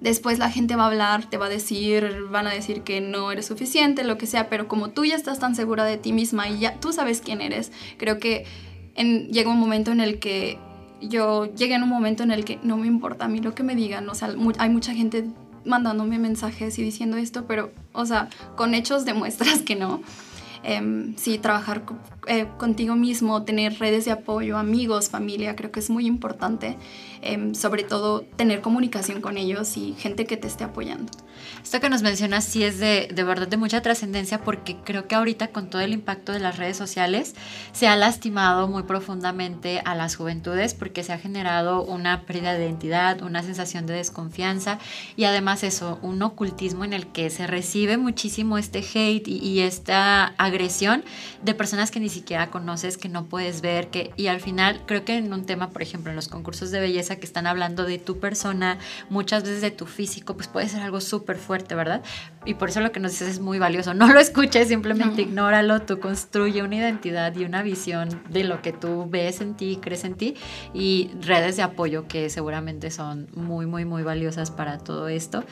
Después 0.01 0.39
la 0.39 0.51
gente 0.51 0.77
va 0.77 0.85
a 0.85 0.87
hablar, 0.87 1.29
te 1.29 1.39
va 1.39 1.47
a 1.47 1.49
decir, 1.49 2.27
van 2.31 2.47
a 2.47 2.51
decir 2.51 2.83
que 2.83 3.01
no 3.01 3.33
eres 3.33 3.47
suficiente, 3.47 4.05
lo 4.05 4.17
que 4.17 4.27
sea, 4.27 4.49
pero 4.49 4.69
como 4.69 4.91
tú 4.91 5.05
ya 5.05 5.17
estás 5.17 5.41
tan 5.41 5.57
segura 5.57 5.83
de 5.85 5.97
ti 5.97 6.13
misma 6.13 6.49
y 6.49 6.61
ya 6.61 6.79
tú 6.79 6.93
sabes 6.93 7.21
quién 7.21 7.41
eres, 7.41 7.73
creo 7.97 8.21
que 8.21 8.45
llega 8.97 9.51
un 9.51 9.59
momento 9.59 9.91
en 9.91 10.01
el 10.01 10.21
que 10.21 10.57
yo 11.01 11.53
llegué 11.53 11.75
en 11.75 11.83
un 11.83 11.89
momento 11.89 12.23
en 12.23 12.31
el 12.31 12.45
que 12.45 12.61
no 12.63 12.77
me 12.77 12.87
importa 12.87 13.25
a 13.25 13.29
mí 13.29 13.41
lo 13.41 13.57
que 13.57 13.65
me 13.65 13.75
digan, 13.75 14.09
o 14.09 14.15
sea, 14.15 14.33
hay 14.59 14.71
mucha 14.71 14.95
gente 14.95 15.25
mandándome 15.65 16.19
mensajes 16.19 16.79
y 16.79 16.83
diciendo 16.83 17.17
esto, 17.17 17.47
pero, 17.47 17.73
o 17.93 18.07
sea, 18.07 18.29
con 18.57 18.75
hechos 18.75 19.05
demuestras 19.05 19.63
que 19.67 19.77
no. 19.77 20.01
Eh, 20.65 21.13
sí, 21.17 21.39
trabajar 21.39 21.85
eh, 22.27 22.47
contigo 22.59 22.97
mismo, 22.97 23.45
tener 23.45 23.79
redes 23.79 24.05
de 24.05 24.11
apoyo, 24.11 24.59
amigos, 24.59 25.09
familia, 25.09 25.57
creo 25.57 25.71
que 25.71 25.81
es 25.81 25.91
muy 25.91 26.07
importante. 26.07 26.77
Eh, 27.21 27.53
sobre 27.55 27.83
todo, 27.83 28.21
tener 28.37 28.61
comunicación 28.61 29.21
con 29.21 29.39
ellos 29.39 29.77
y 29.77 29.95
gente 29.95 30.25
que 30.25 30.37
te 30.37 30.47
esté 30.47 30.65
apoyando. 30.65 31.11
Esto 31.63 31.81
que 31.81 31.89
nos 31.89 32.03
mencionas 32.03 32.45
sí 32.45 32.63
es 32.63 32.79
de, 32.79 33.09
de 33.13 33.25
verdad 33.25 33.49
de 33.49 33.57
mucha 33.57 33.83
trascendencia 33.83 34.43
porque 34.43 34.77
creo 34.85 35.09
que 35.09 35.15
ahorita 35.15 35.49
con 35.49 35.69
todo 35.69 35.83
el 35.83 35.93
impacto 35.93 36.33
de 36.33 36.41
las 36.41 36.59
redes 36.59 36.77
sociales 36.77 37.35
se 37.73 37.89
ha 37.89 37.97
lastimado 37.97 38.69
muy 38.69 38.85
profundamente 38.85 39.83
a 39.85 39.95
las 39.95 40.17
juventudes 40.17 40.75
porque 40.75 41.03
se 41.03 41.13
ha 41.13 41.19
generado 41.19 41.83
una 41.83 42.23
pérdida 42.23 42.55
de 42.55 42.65
identidad, 42.65 43.23
una 43.23 43.43
sensación 43.43 43.87
de 43.87 43.95
desconfianza 43.95 44.79
y 45.17 45.25
además 45.25 45.65
eso, 45.65 45.99
un 46.03 46.23
ocultismo 46.23 46.85
en 46.85 46.93
el 46.93 47.07
que 47.09 47.31
se 47.31 47.47
recibe 47.47 47.97
muchísimo 47.97 48.59
este 48.59 48.79
hate 48.79 49.29
y, 49.29 49.39
y 49.39 49.61
esta 49.61 50.27
agresión 50.39 51.05
de 51.43 51.55
personas 51.55 51.91
que 51.91 52.01
ni 52.01 52.08
siquiera 52.09 52.51
conoces, 52.51 52.97
que 52.99 53.09
no 53.09 53.27
puedes 53.27 53.61
ver, 53.61 53.89
que 53.89 54.13
y 54.17 54.27
al 54.29 54.41
final 54.41 54.83
creo 54.87 55.05
que 55.05 55.17
en 55.17 55.33
un 55.33 55.45
tema, 55.47 55.71
por 55.71 55.83
ejemplo, 55.83 56.11
en 56.11 56.17
los 56.17 56.29
concursos 56.29 56.71
de 56.71 56.81
belleza 56.81 57.17
que 57.17 57.27
están 57.27 57.47
hablando 57.47 57.85
de 57.85 57.99
tu 57.99 58.19
persona, 58.19 58.79
muchas 59.11 59.43
veces 59.43 59.61
de 59.61 59.71
tu 59.71 59.87
físico, 59.87 60.35
pues 60.35 60.49
puede 60.49 60.69
ser 60.69 60.83
algo 60.83 61.01
súper 61.01 61.37
fuerte, 61.37 61.75
¿verdad? 61.75 62.03
Y 62.45 62.55
por 62.55 62.71
eso 62.71 62.81
lo 62.81 62.93
que 62.93 63.01
nos 63.01 63.13
dices 63.13 63.29
es 63.29 63.41
muy 63.41 63.59
valioso. 63.59 63.95
No 63.95 64.09
lo 64.13 64.21
escuches, 64.21 64.69
simplemente 64.69 65.17
No. 65.23 65.29
ignóralo, 65.29 65.83
tú 65.83 65.99
construye 66.01 66.63
una 66.63 66.77
identidad 66.77 67.35
y 67.37 67.45
una 67.45 67.63
visión 67.63 68.23
de 68.31 68.45
lo 68.45 68.63
que 68.63 68.73
tú 68.73 69.07
ves 69.09 69.41
en 69.41 69.55
ti, 69.55 69.79
crees 69.83 70.05
en 70.05 70.15
ti 70.15 70.35
y 70.73 71.11
redes 71.21 71.57
de 71.57 71.63
apoyo 71.63 72.07
que 72.09 72.31
seguramente 72.31 72.91
son 72.91 73.29
muy, 73.35 73.67
muy, 73.67 73.85
muy 73.85 74.03
valiosas 74.03 74.51
para 74.51 74.79
todo 74.79 75.09
esto. 75.09 75.45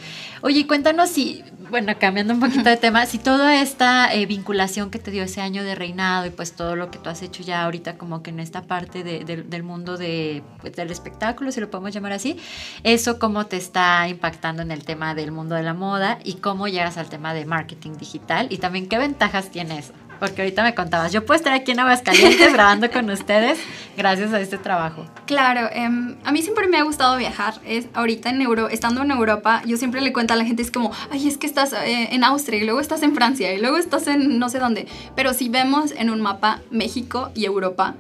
Oye, 0.42 0.66
cuéntanos 0.66 1.11
si, 1.11 1.42
bueno, 1.71 1.92
cambiando 1.99 2.35
un 2.35 2.40
poquito 2.40 2.69
de 2.69 2.77
tema, 2.79 3.07
si 3.07 3.19
toda 3.19 3.61
esta 3.61 4.12
eh, 4.14 4.27
vinculación 4.27 4.90
que 4.90 4.99
te 4.99 5.11
dio 5.11 5.25
ese 5.25 5.40
año 5.40 5.64
de 5.64 5.75
reinado 5.75 6.27
y 6.27 6.31
pues 6.31 6.45
todo 6.52 6.76
lo 6.76 6.90
que 6.90 6.98
tú 6.98 7.09
has 7.11 7.22
hecho 7.22 7.42
ya 7.42 7.64
ahorita 7.64 7.98
como 7.98 8.22
que 8.22 8.30
en 8.30 8.40
esta 8.40 8.62
parte 8.62 9.02
de- 9.04 9.24
de- 9.24 9.42
del 9.42 9.62
mundo 9.62 9.96
de, 9.96 10.42
pues, 10.61 10.74
del 10.74 10.90
espectáculo, 10.90 11.50
si 11.52 11.61
lo 11.61 11.70
podemos 11.70 11.92
llamar 11.92 12.12
así, 12.12 12.38
eso 12.85 13.18
cómo 13.18 13.46
te 13.46 13.56
está 13.56 14.09
impactando 14.09 14.62
en 14.62 14.70
el 14.70 14.85
tema 14.85 15.14
del 15.14 15.32
mundo 15.32 15.54
de 15.54 15.62
la 15.62 15.74
moda 15.74 16.18
y 16.24 16.35
cómo 16.35 16.68
llegas 16.68 16.96
al 16.98 17.09
tema 17.09 17.35
de 17.35 17.44
marketing 17.46 17.92
digital 17.98 18.46
y 18.50 18.59
también 18.59 18.88
qué 18.88 18.98
ventajas 18.98 19.50
tiene 19.50 19.78
eso. 19.78 19.92
Porque 20.18 20.42
ahorita 20.42 20.62
me 20.62 20.74
contabas, 20.74 21.12
yo 21.12 21.24
puedo 21.24 21.37
estar 21.37 21.52
aquí 21.52 21.72
en 21.72 21.81
Aguascalientes 21.81 22.52
grabando 22.52 22.90
con 22.90 23.11
ustedes 23.11 23.59
gracias 23.96 24.33
a 24.33 24.40
este 24.40 24.59
trabajo. 24.59 25.07
Claro, 25.26 25.68
em, 25.72 26.16
a 26.24 26.33
mí 26.33 26.42
siempre 26.42 26.68
me 26.68 26.79
ha 26.79 26.83
gustado 26.83 27.16
viajar. 27.16 27.55
Es, 27.64 27.87
ahorita 27.94 28.31
en 28.31 28.42
Euro, 28.42 28.68
estando 28.68 29.02
en 29.02 29.11
Europa, 29.11 29.62
yo 29.66 29.76
siempre 29.76 30.00
le 30.00 30.12
cuento 30.12 30.35
a 30.35 30.37
la 30.37 30.44
gente, 30.44 30.62
es 30.62 30.70
como, 30.70 30.92
ay, 31.11 31.29
es 31.29 31.38
que 31.38 31.46
estás 31.46 31.72
eh, 31.72 32.09
en 32.12 32.24
Austria 32.24 32.61
y 32.61 32.64
luego 32.64 32.81
estás 32.81 33.02
en 33.02 33.14
Francia 33.14 33.52
y 33.52 33.61
luego 33.61 33.76
estás 33.76 34.07
en 34.07 34.38
no 34.38 34.48
sé 34.48 34.59
dónde. 34.59 34.87
Pero 35.14 35.35
si 35.35 35.48
vemos 35.48 35.92
en 35.92 36.11
un 36.11 36.20
mapa 36.20 36.61
México 36.70 37.31
y 37.35 37.44
Europa, 37.44 37.94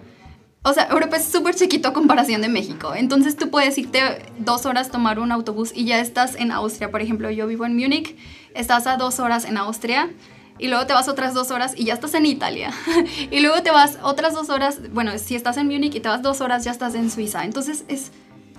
o 0.62 0.72
sea, 0.72 0.88
Europa 0.90 1.16
es 1.16 1.24
súper 1.24 1.54
chiquito 1.54 1.88
a 1.88 1.92
comparación 1.92 2.42
de 2.42 2.48
México. 2.48 2.92
Entonces 2.94 3.36
tú 3.36 3.50
puedes 3.50 3.78
irte 3.78 4.00
dos 4.38 4.66
horas, 4.66 4.90
tomar 4.90 5.20
un 5.20 5.30
autobús 5.30 5.70
y 5.72 5.84
ya 5.84 6.00
estás 6.00 6.34
en 6.34 6.50
Austria. 6.50 6.90
Por 6.90 7.02
ejemplo, 7.02 7.30
yo 7.30 7.46
vivo 7.46 7.66
en 7.66 7.76
Múnich, 7.76 8.16
estás 8.52 8.88
a 8.88 8.96
dos 8.96 9.20
horas 9.20 9.44
en 9.44 9.58
Austria 9.58 10.10
y 10.58 10.68
luego 10.68 10.86
te 10.86 10.92
vas 10.92 11.08
otras 11.08 11.34
dos 11.34 11.50
horas 11.50 11.74
y 11.76 11.84
ya 11.84 11.94
estás 11.94 12.14
en 12.14 12.26
Italia. 12.26 12.70
y 13.30 13.40
luego 13.40 13.62
te 13.62 13.70
vas 13.70 13.98
otras 14.02 14.34
dos 14.34 14.50
horas, 14.50 14.80
bueno, 14.92 15.18
si 15.18 15.34
estás 15.34 15.56
en 15.56 15.66
Múnich 15.66 15.94
y 15.94 16.00
te 16.00 16.08
vas 16.08 16.22
dos 16.22 16.40
horas, 16.40 16.64
ya 16.64 16.70
estás 16.70 16.94
en 16.94 17.10
Suiza. 17.10 17.44
Entonces 17.44 17.84
es 17.88 18.10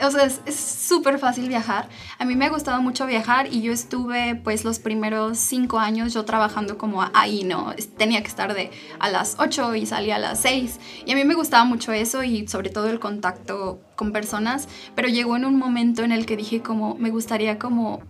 o 0.01 0.11
sea, 0.11 0.25
es 0.25 0.55
súper 0.55 1.17
fácil 1.17 1.47
viajar. 1.47 1.89
A 2.19 2.25
mí 2.25 2.35
me 2.35 2.45
ha 2.45 2.49
gustado 2.49 2.81
mucho 2.81 3.05
viajar 3.05 3.51
y 3.51 3.61
yo 3.61 3.71
estuve 3.71 4.35
pues 4.35 4.63
los 4.63 4.79
primeros 4.79 5.37
cinco 5.37 5.79
años 5.79 6.13
yo 6.13 6.25
trabajando 6.25 6.77
como 6.77 7.03
ahí, 7.13 7.43
¿no? 7.43 7.73
Tenía 7.97 8.21
que 8.21 8.27
estar 8.27 8.53
de 8.53 8.71
a 8.99 9.09
las 9.09 9.35
8 9.39 9.75
y 9.75 9.85
salía 9.85 10.17
a 10.17 10.19
las 10.19 10.41
6. 10.41 10.79
Y 11.05 11.11
a 11.11 11.15
mí 11.15 11.23
me 11.25 11.33
gustaba 11.33 11.65
mucho 11.65 11.91
eso 11.91 12.23
y 12.23 12.47
sobre 12.47 12.69
todo 12.69 12.89
el 12.89 12.99
contacto 12.99 13.81
con 13.95 14.11
personas, 14.11 14.67
pero 14.95 15.07
llegó 15.07 15.35
en 15.35 15.45
un 15.45 15.57
momento 15.57 16.03
en 16.03 16.11
el 16.11 16.25
que 16.25 16.37
dije 16.37 16.61
como 16.61 16.95
me 16.95 17.09
gustaría 17.09 17.57
como 17.57 18.01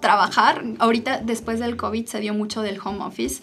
trabajar. 0.00 0.64
Ahorita 0.78 1.18
después 1.18 1.60
del 1.60 1.76
COVID 1.76 2.06
se 2.06 2.20
dio 2.20 2.34
mucho 2.34 2.62
del 2.62 2.78
home 2.82 3.04
office 3.04 3.42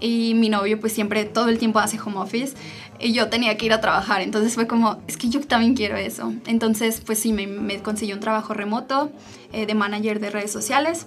y 0.00 0.34
mi 0.34 0.48
novio 0.48 0.80
pues 0.80 0.92
siempre 0.92 1.24
todo 1.24 1.48
el 1.48 1.58
tiempo 1.58 1.78
hace 1.78 1.98
home 1.98 2.18
office 2.18 2.56
y 2.98 3.12
yo 3.12 3.28
tenía 3.28 3.56
que 3.56 3.66
ir 3.66 3.72
a 3.72 3.80
trabajar. 3.80 4.22
Entonces 4.22 4.54
fue 4.54 4.66
como, 4.66 4.98
es 5.06 5.16
que 5.16 5.28
yo 5.28 5.40
también 5.40 5.74
quiero 5.74 5.96
eso. 5.96 6.32
Entonces 6.46 7.02
pues 7.04 7.18
sí, 7.18 7.32
me, 7.32 7.46
me 7.46 7.82
consiguió 7.82 8.14
un 8.14 8.20
trabajo 8.20 8.54
remoto 8.54 9.10
eh, 9.52 9.66
de 9.66 9.74
manager 9.74 10.20
de 10.20 10.30
redes 10.30 10.52
sociales. 10.52 11.06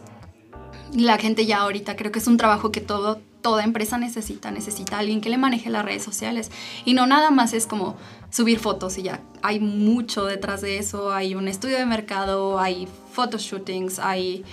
La 0.94 1.18
gente 1.18 1.46
ya 1.46 1.60
ahorita 1.60 1.96
creo 1.96 2.12
que 2.12 2.20
es 2.20 2.28
un 2.28 2.38
trabajo 2.38 2.72
que 2.72 2.82
todo, 2.82 3.22
toda 3.42 3.64
empresa 3.64 3.98
necesita, 3.98 4.52
necesita 4.52 4.98
alguien 4.98 5.22
que 5.22 5.30
le 5.30 5.38
maneje 5.38 5.70
las 5.70 5.86
redes 5.86 6.04
sociales. 6.04 6.52
Y 6.84 6.94
no 6.94 7.06
nada 7.06 7.30
más 7.32 7.54
es 7.54 7.68
como 7.68 7.96
subir 8.32 8.60
fotos 8.60 8.98
y 8.98 9.04
ya. 9.04 9.22
Hay 9.42 9.60
mucho 9.60 10.26
detrás 10.26 10.62
de 10.62 10.78
eso, 10.78 11.12
hay 11.12 11.36
un 11.36 11.48
estudio 11.48 11.78
de 11.78 11.86
mercado, 11.86 12.60
hay 12.60 12.88
photoshootings, 13.14 14.00
hay 14.00 14.44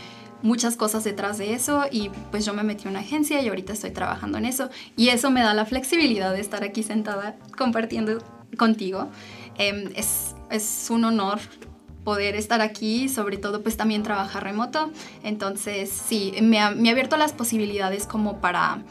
muchas 0.42 0.76
cosas 0.76 1.04
detrás 1.04 1.38
de 1.38 1.54
eso 1.54 1.84
y 1.90 2.10
pues 2.30 2.44
yo 2.44 2.54
me 2.54 2.62
metí 2.62 2.86
a 2.86 2.90
una 2.90 3.00
agencia 3.00 3.40
y 3.42 3.48
ahorita 3.48 3.72
estoy 3.72 3.90
trabajando 3.90 4.38
en 4.38 4.44
eso 4.44 4.70
y 4.96 5.08
eso 5.08 5.30
me 5.30 5.42
da 5.42 5.54
la 5.54 5.66
flexibilidad 5.66 6.32
de 6.32 6.40
estar 6.40 6.64
aquí 6.64 6.82
sentada 6.82 7.36
compartiendo 7.56 8.18
contigo. 8.56 9.08
Em, 9.58 9.92
es, 9.96 10.34
es 10.50 10.88
un 10.90 11.04
honor 11.04 11.40
poder 12.04 12.36
estar 12.36 12.60
aquí, 12.60 13.08
sobre 13.08 13.36
todo 13.36 13.62
pues 13.62 13.76
también 13.76 14.02
trabajar 14.02 14.44
remoto. 14.44 14.92
Entonces 15.22 15.90
sí, 15.90 16.32
me 16.40 16.60
ha, 16.60 16.70
me 16.70 16.88
ha 16.88 16.92
abierto 16.92 17.16
las 17.16 17.32
posibilidades 17.32 18.06
como 18.06 18.40
para, 18.40 18.82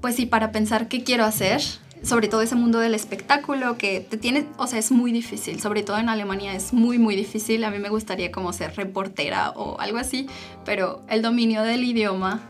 pues 0.00 0.16
sí, 0.16 0.26
para 0.26 0.52
pensar 0.52 0.88
qué 0.88 1.02
quiero 1.02 1.24
hacer 1.24 1.62
sobre 2.02 2.28
todo 2.28 2.42
ese 2.42 2.54
mundo 2.54 2.78
del 2.78 2.94
espectáculo 2.94 3.78
que 3.78 4.00
te 4.00 4.16
tiene, 4.16 4.46
o 4.56 4.66
sea, 4.66 4.78
es 4.78 4.92
muy 4.92 5.12
difícil, 5.12 5.60
sobre 5.60 5.82
todo 5.82 5.98
en 5.98 6.08
Alemania 6.08 6.54
es 6.54 6.72
muy, 6.72 6.98
muy 6.98 7.16
difícil. 7.16 7.64
A 7.64 7.70
mí 7.70 7.78
me 7.78 7.88
gustaría 7.88 8.30
como 8.30 8.52
ser 8.52 8.76
reportera 8.76 9.50
o 9.50 9.78
algo 9.80 9.98
así, 9.98 10.28
pero 10.64 11.02
el 11.08 11.22
dominio 11.22 11.62
del 11.62 11.84
idioma, 11.84 12.40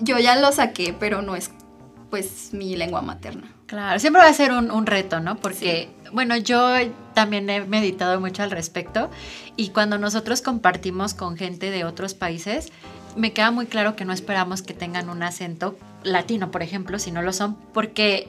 yo 0.00 0.18
ya 0.18 0.36
lo 0.36 0.52
saqué, 0.52 0.94
pero 0.98 1.22
no 1.22 1.36
es 1.36 1.50
pues 2.10 2.52
mi 2.52 2.76
lengua 2.76 3.00
materna. 3.00 3.50
Claro, 3.66 3.98
siempre 3.98 4.20
va 4.20 4.28
a 4.28 4.34
ser 4.34 4.52
un, 4.52 4.84
reto, 4.86 5.20
¿no? 5.20 5.36
Porque, 5.36 5.88
bueno, 6.12 6.36
yo 6.36 6.74
también 7.14 7.48
he 7.48 7.64
meditado 7.64 8.20
mucho 8.20 8.42
al 8.42 8.50
respecto 8.50 9.10
y 9.56 9.70
cuando 9.70 9.96
nosotros 9.96 10.42
compartimos 10.42 11.14
con 11.14 11.38
gente 11.38 11.70
de 11.70 11.86
otros 11.86 12.12
países, 12.12 12.70
me 13.16 13.32
queda 13.32 13.50
muy 13.50 13.64
claro 13.64 13.96
que 13.96 14.04
no 14.04 14.12
esperamos 14.12 14.60
que 14.60 14.74
tengan 14.74 15.08
un 15.08 15.22
acento 15.22 15.78
latino, 16.02 16.50
por 16.50 16.62
ejemplo, 16.62 16.98
si 16.98 17.12
no 17.12 17.22
lo 17.22 17.32
son, 17.32 17.54
porque 17.72 18.28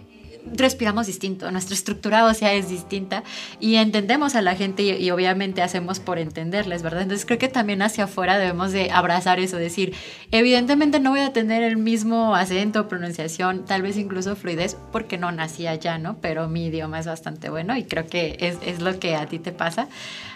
respiramos 0.52 1.08
distinto, 1.08 1.50
nuestra 1.52 1.76
estructura 1.76 2.26
ósea 2.26 2.54
es 2.54 2.70
distinta 2.70 3.24
y 3.60 3.76
entendemos 3.76 4.36
a 4.36 4.42
la 4.42 4.56
gente 4.56 4.84
y, 4.84 5.12
obviamente 5.12 5.62
hacemos 5.62 6.00
por 6.00 6.20
entenderles, 6.20 6.84
¿verdad? 6.84 7.04
Entonces 7.04 7.26
creo 7.26 7.40
que 7.40 7.48
también 7.48 7.82
hacia 7.82 8.06
afuera 8.06 8.38
debemos 8.38 8.72
de 8.72 8.92
abrazar 8.92 9.40
eso, 9.40 9.58
decir, 9.58 9.94
evidentemente 10.32 11.00
no 11.00 11.12
voy 11.12 11.22
a 11.22 11.34
tener 11.34 11.64
el 11.64 11.78
mismo 11.78 12.36
acento, 12.36 12.88
pronunciación, 12.88 13.66
tal 13.66 13.82
vez 13.82 13.98
incluso 13.98 14.36
fluidez, 14.36 14.78
porque 14.92 15.18
no 15.18 15.32
nací 15.32 15.68
allá, 15.68 15.98
¿no? 15.98 16.18
Pero 16.18 16.48
mi 16.48 16.68
idioma 16.68 17.00
es 17.00 17.06
bastante 17.06 17.50
bueno 17.50 17.76
y 17.78 17.84
creo 17.84 18.08
que 18.08 18.38
es, 18.40 18.58
es 18.66 18.82
lo 18.82 19.00
que 19.00 19.16
a 19.16 19.26
ti 19.28 19.40
te 19.40 19.52
pasa. 19.52 19.88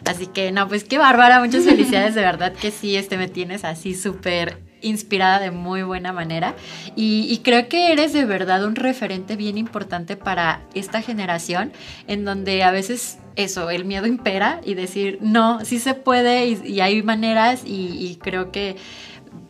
Así 0.06 0.28
que 0.28 0.52
no, 0.52 0.68
pues 0.68 0.84
qué 0.84 0.98
bárbara, 0.98 1.40
muchas 1.40 1.66
felicidades, 1.66 2.16
de 2.16 2.22
verdad 2.22 2.54
que 2.54 2.72
sí, 2.72 2.96
este 2.96 3.18
me 3.18 3.28
tienes 3.28 3.64
así 3.64 3.94
súper 3.94 4.67
inspirada 4.82 5.40
de 5.40 5.52
muy 5.52 5.84
buena 5.84 6.14
manera 6.14 6.56
y, 6.96 7.40
creo 7.44 7.70
que 7.70 7.92
eres 7.92 8.14
de 8.14 8.26
verdad 8.26 8.66
un 8.66 8.76
referente 8.76 9.36
bien 9.36 9.58
importante 9.58 10.18
para 10.18 10.62
esta 10.74 11.02
generación 11.02 11.72
en 12.08 12.26
donde 12.26 12.64
a 12.64 12.72
veces 12.72 13.20
eso, 13.36 13.70
el 13.70 13.86
miedo 13.86 14.08
impera 14.08 14.62
y 14.64 14.74
decir, 14.74 15.20
no, 15.22 15.64
sí 15.64 15.80
se 15.80 15.94
puede 15.94 16.48
y, 16.48 16.82
hay 16.82 17.04
maneras 17.04 17.62
y, 17.66 18.18
creo 18.22 18.52
que 18.52 18.76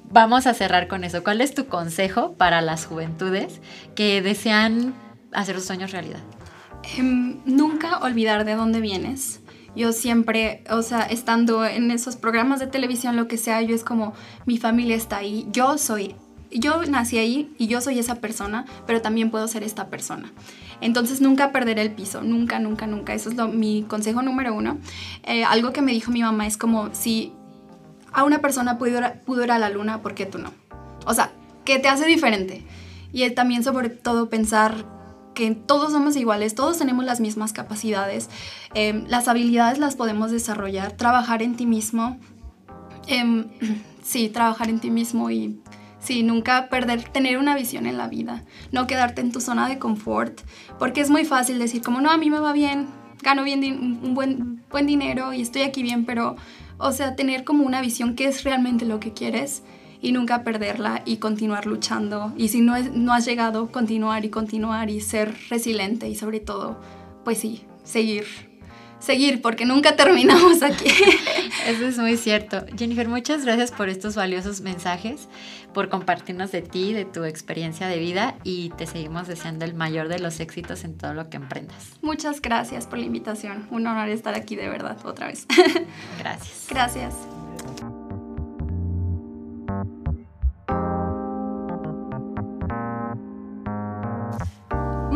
vamos 0.10 0.48
a 0.48 0.54
cerrar 0.54 0.88
con 0.88 1.04
eso. 1.04 1.24
¿Cuál 1.24 1.42
es 1.42 1.54
tu 1.54 1.68
consejo 1.68 2.34
para 2.34 2.62
las 2.62 2.86
juventudes 2.86 3.62
que 3.96 4.22
desean 4.22 4.94
hacer 5.32 5.56
sus 5.56 5.66
sueños 5.66 5.92
realidad? 5.92 6.22
Em, 6.98 7.40
nunca 7.46 8.00
olvidar 8.00 8.46
de 8.46 8.56
dónde 8.56 8.80
vienes 8.82 9.42
yo 9.78 9.94
siempre, 9.94 10.64
o 10.70 10.82
sea, 10.82 11.02
estando 11.02 11.64
en 11.64 11.92
esos 11.92 12.16
programas 12.16 12.60
de 12.60 12.68
televisión, 12.68 13.16
lo 13.16 13.28
que 13.28 13.38
sea, 13.38 13.62
yo 13.62 13.76
es 13.76 13.84
como, 13.84 14.14
mi 14.46 14.58
familia 14.58 14.96
está 14.96 15.18
ahí, 15.18 15.48
yo 15.52 15.78
soy, 15.78 16.16
yo 16.52 16.84
nací 16.86 17.20
ahí 17.20 17.54
y 17.60 17.68
yo 17.68 17.80
soy 17.80 18.00
esa 18.00 18.16
persona, 18.16 18.66
pero 18.88 19.02
también 19.02 19.30
puedo 19.30 19.48
ser 19.48 19.64
esta 19.64 19.88
persona. 19.88 20.32
Entonces 20.82 21.22
nunca 21.22 21.52
perder 21.52 21.80
el 21.80 21.92
piso, 21.92 22.22
nunca, 22.22 22.60
nunca, 22.60 22.88
nunca. 22.88 23.14
Eso 23.14 23.30
es 23.30 23.36
lo, 23.36 23.48
mi 23.48 23.84
consejo 23.88 24.22
número 24.22 24.54
uno. 24.54 24.78
Eh, 25.24 25.44
algo 25.44 25.74
que 25.74 25.82
me 25.82 25.92
dijo 25.92 26.12
mi 26.12 26.22
mamá 26.22 26.48
es 26.48 26.58
como, 26.58 26.90
si 26.94 27.34
a 28.12 28.24
una 28.24 28.40
persona 28.40 28.78
pudo 28.78 29.44
ir 29.44 29.52
a 29.52 29.60
la 29.60 29.70
luna, 29.70 30.02
¿por 30.02 30.16
qué 30.16 30.26
tú 30.26 30.40
no? 30.40 30.52
O 31.06 31.14
sea, 31.14 31.32
¿qué 31.66 31.80
te 31.80 31.88
hace 31.88 32.06
diferente? 32.06 32.64
Y 33.12 33.30
también 33.32 33.64
sobre 33.64 33.90
todo 33.90 34.30
pensar 34.30 34.97
que 35.38 35.52
todos 35.52 35.92
somos 35.92 36.16
iguales, 36.16 36.56
todos 36.56 36.80
tenemos 36.80 37.06
las 37.06 37.20
mismas 37.20 37.54
capacidades, 37.54 38.28
em, 38.74 39.06
las 39.08 39.28
habilidades 39.28 39.78
las 39.78 39.96
podemos 39.96 40.32
desarrollar, 40.32 40.94
trabajar 40.94 41.44
en 41.44 41.56
ti 41.56 41.68
mismo, 41.68 42.18
em, 43.06 43.46
sí, 44.04 44.30
trabajar 44.30 44.68
en 44.72 44.80
ti 44.80 44.90
mismo 44.90 45.30
y 45.30 45.60
sí, 46.00 46.24
nunca 46.24 46.70
perder, 46.70 47.04
tener 47.04 47.38
una 47.38 47.56
visión 47.56 47.86
en 47.86 47.98
la 47.98 48.08
vida, 48.08 48.46
no 48.72 48.88
quedarte 48.88 49.22
en 49.22 49.32
tu 49.32 49.40
zona 49.40 49.70
de 49.70 49.78
confort, 49.78 50.42
porque 50.80 51.02
es 51.02 51.12
muy 51.12 51.24
fácil 51.24 51.60
decir 51.60 51.84
como, 51.84 52.02
no, 52.02 52.10
a 52.10 52.18
mí 52.18 52.32
me 52.32 52.40
va 52.40 52.52
bien, 52.52 52.88
gano 53.22 53.44
bien 53.44 53.62
un 54.04 54.16
buen, 54.16 54.64
buen 54.72 54.88
dinero 54.88 55.34
y 55.34 55.44
estoy 55.44 55.62
aquí 55.62 55.84
bien, 55.84 56.06
pero, 56.06 56.36
o 56.80 56.92
sea, 56.92 57.16
tener 57.16 57.44
como 57.44 57.64
una 57.64 57.80
visión 57.82 58.16
que 58.16 58.26
es 58.26 58.44
realmente 58.44 58.86
lo 58.86 59.00
que 59.00 59.14
quieres 59.14 59.62
y 60.02 60.12
nunca 60.12 60.44
perderla 60.44 61.02
y 61.06 61.18
continuar 61.18 61.66
luchando. 61.66 62.34
Y 62.38 62.50
si 62.50 62.62
no, 62.62 62.76
es, 62.76 62.92
no 62.94 63.14
has 63.14 63.26
llegado, 63.26 63.72
continuar 63.72 64.26
y 64.26 64.30
continuar 64.30 64.90
y 64.90 65.02
ser 65.02 65.36
resiliente 65.50 66.10
y 66.10 66.16
sobre 66.16 66.40
todo, 66.40 66.80
pues 67.24 67.40
sí, 67.40 67.64
seguir. 67.84 68.26
Seguir, 69.00 69.42
porque 69.42 69.66
nunca 69.66 69.96
terminamos 69.96 70.64
aquí. 70.64 70.90
Eso 71.68 71.88
es 71.88 71.98
muy 71.98 72.18
cierto. 72.18 72.66
Jennifer, 72.78 73.08
muchas 73.08 73.46
gracias 73.46 73.72
por 73.72 73.90
estos 73.90 74.16
valiosos 74.16 74.62
mensajes, 74.62 75.28
por 75.74 75.90
compartirnos 75.90 76.52
de 76.52 76.62
ti, 76.62 76.94
de 76.94 77.06
tu 77.06 77.24
experiencia 77.24 77.88
de 77.88 78.00
vida 78.00 78.36
y 78.44 78.70
te 78.72 78.88
seguimos 78.88 79.28
deseando 79.28 79.66
el 79.66 79.74
mayor 79.74 80.08
de 80.08 80.20
los 80.20 80.40
éxitos 80.40 80.84
en 80.84 80.98
todo 80.98 81.14
lo 81.14 81.30
que 81.30 81.38
emprendas. 81.38 81.92
Muchas 82.02 82.42
gracias 82.42 82.88
por 82.88 83.00
la 83.00 83.06
invitación. 83.06 83.68
Un 83.70 83.86
honor 83.86 84.10
estar 84.10 84.34
aquí 84.34 84.56
de 84.56 84.70
verdad 84.70 84.98
otra 85.06 85.28
vez. 85.28 85.46
Gracias. 86.20 86.68
Gracias. 86.70 87.37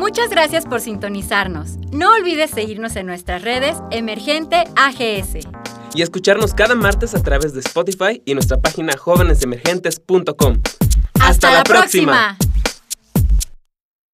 Muchas 0.01 0.31
gracias 0.31 0.65
por 0.65 0.81
sintonizarnos. 0.81 1.77
No 1.91 2.11
olvides 2.11 2.49
seguirnos 2.49 2.95
en 2.95 3.05
nuestras 3.05 3.43
redes 3.43 3.77
Emergente 3.91 4.63
AGS. 4.75 5.47
Y 5.93 6.01
escucharnos 6.01 6.55
cada 6.55 6.73
martes 6.73 7.13
a 7.13 7.21
través 7.21 7.53
de 7.53 7.59
Spotify 7.59 8.19
y 8.25 8.33
nuestra 8.33 8.59
página 8.59 8.97
jóvenesemergentes.com. 8.97 10.59
¡Hasta, 11.19 11.53
la, 11.53 11.63
próxima. 11.63 12.35